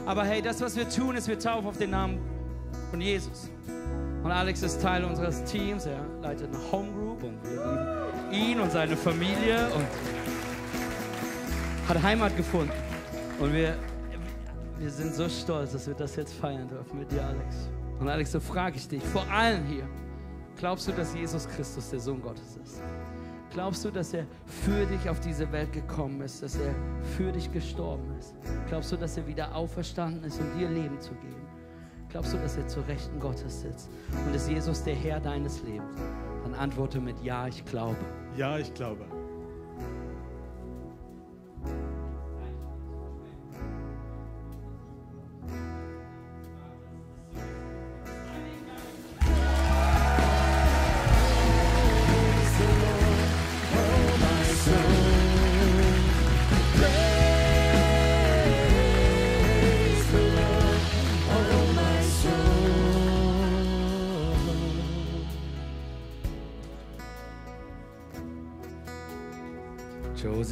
[0.07, 2.21] Aber hey, das, was wir tun, ist, wir taufen auf den Namen
[2.93, 3.51] von Jesus.
[4.23, 5.85] Und Alex ist Teil unseres Teams.
[5.85, 8.03] Er leitet eine Home Group und wir lieben
[8.33, 9.85] ihn und seine Familie und
[11.89, 12.73] hat Heimat gefunden.
[13.39, 13.77] Und wir,
[14.79, 17.71] wir sind so stolz, dass wir das jetzt feiern dürfen mit dir, Alex.
[17.99, 19.89] Und Alex, so frage ich dich, vor allem hier,
[20.57, 22.83] glaubst du, dass Jesus Christus der Sohn Gottes ist?
[23.53, 26.75] Glaubst du, dass er für dich auf diese Welt gekommen ist, dass er
[27.17, 28.35] für dich gestorben ist?
[28.69, 31.47] Glaubst du, dass er wieder auferstanden ist, um dir Leben zu geben?
[32.09, 33.91] Glaubst du, dass er zur Rechten Gottes sitzt
[34.27, 36.01] und ist Jesus der Herr deines Lebens?
[36.45, 37.97] Dann antworte mit Ja, ich glaube.
[38.37, 39.05] Ja, ich glaube.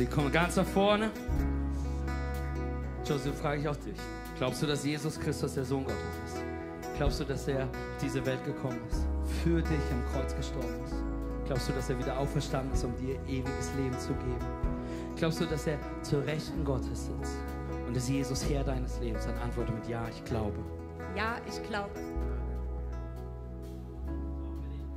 [0.01, 1.11] Josie, komm ganz nach vorne.
[3.05, 3.99] Josie, frage ich auch dich.
[4.39, 6.43] Glaubst du, dass Jesus Christus der Sohn Gottes ist?
[6.97, 7.71] Glaubst du, dass er auf
[8.01, 9.07] diese Welt gekommen ist,
[9.45, 10.95] für dich am Kreuz gestorben ist?
[11.45, 14.39] Glaubst du, dass er wieder auferstanden ist, um dir ewiges Leben zu geben?
[15.17, 17.37] Glaubst du, dass er zur Rechten Gottes sitzt
[17.87, 19.27] und ist Jesus Herr deines Lebens?
[19.27, 20.57] Dann antworte mit Ja, ich glaube.
[21.15, 21.91] Ja, ich glaube.